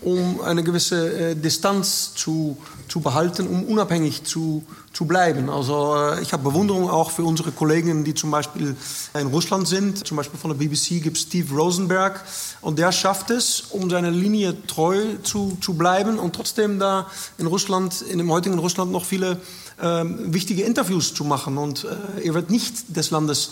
[0.01, 2.55] um eine gewisse äh, Distanz zu,
[2.87, 4.63] zu behalten, um unabhängig zu,
[4.93, 5.49] zu bleiben.
[5.49, 8.75] Also äh, ich habe Bewunderung auch für unsere Kollegen, die zum Beispiel
[9.19, 10.05] in Russland sind.
[10.05, 12.23] Zum Beispiel von der BBC gibt Steve Rosenberg
[12.61, 17.07] und der schafft es, um seiner Linie treu zu, zu bleiben und trotzdem da
[17.39, 19.41] in Russland, in dem heutigen Russland noch viele
[19.81, 21.57] äh, wichtige Interviews zu machen.
[21.57, 23.49] Und äh, er wird nicht des Landes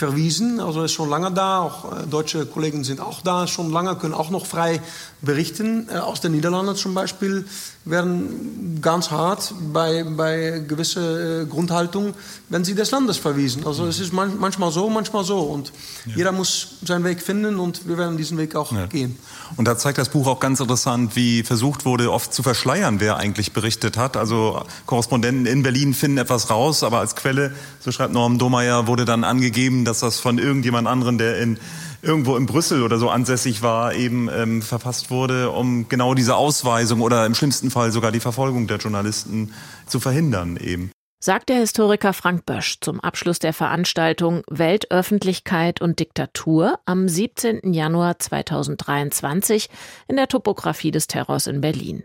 [0.00, 0.60] verwiesen.
[0.60, 1.60] Also ist schon lange da.
[1.60, 4.80] Auch äh, deutsche Kollegen sind auch da schon lange, können auch noch frei
[5.20, 5.88] berichten.
[5.90, 7.44] Äh, aus den Niederlanden zum Beispiel
[7.84, 12.14] werden ganz hart bei, bei gewisser äh, Grundhaltung,
[12.50, 13.66] wenn sie des Landes verwiesen.
[13.66, 15.40] Also es ist man, manchmal so, manchmal so.
[15.40, 15.72] Und
[16.04, 16.12] ja.
[16.16, 18.86] jeder muss seinen Weg finden und wir werden diesen Weg auch ja.
[18.86, 19.18] gehen.
[19.56, 23.16] Und da zeigt das Buch auch ganz interessant, wie versucht wurde, oft zu verschleiern, wer
[23.16, 24.16] eigentlich berichtet hat.
[24.16, 29.06] Also Korrespondenten in Berlin finden etwas raus, aber als Quelle, so schreibt Norm Domeyer, wurde
[29.06, 31.58] dann angegeben, dass das von irgendjemand anderen, der in
[32.02, 37.00] irgendwo in Brüssel oder so ansässig war, eben ähm, verfasst wurde, um genau diese Ausweisung
[37.00, 39.52] oder im schlimmsten Fall sogar die Verfolgung der Journalisten
[39.86, 40.90] zu verhindern eben
[41.22, 47.74] sagt der Historiker Frank Bösch zum Abschluss der Veranstaltung Weltöffentlichkeit und Diktatur am 17.
[47.74, 49.68] Januar 2023
[50.08, 52.04] in der Topographie des Terrors in Berlin.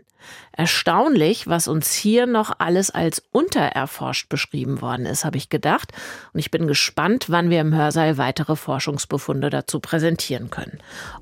[0.52, 5.92] Erstaunlich, was uns hier noch alles als untererforscht beschrieben worden ist, habe ich gedacht.
[6.32, 10.78] Und ich bin gespannt, wann wir im Hörsaal weitere Forschungsbefunde dazu präsentieren können.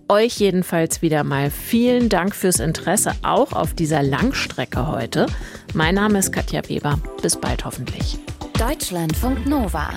[0.09, 5.27] Euch jedenfalls wieder mal vielen Dank fürs Interesse auch auf dieser Langstrecke heute.
[5.73, 7.01] Mein Name ist Katja Weber.
[7.23, 8.19] Bis bald hoffentlich.
[8.59, 9.91] Deutschlandfunk Nova.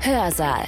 [0.00, 0.66] Hörsaal.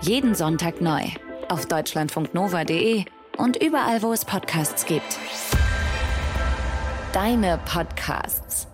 [0.00, 1.02] Jeden Sonntag neu.
[1.48, 3.04] Auf deutschlandfunknova.de
[3.36, 5.18] und überall, wo es Podcasts gibt.
[7.14, 8.66] Deine Podcasts.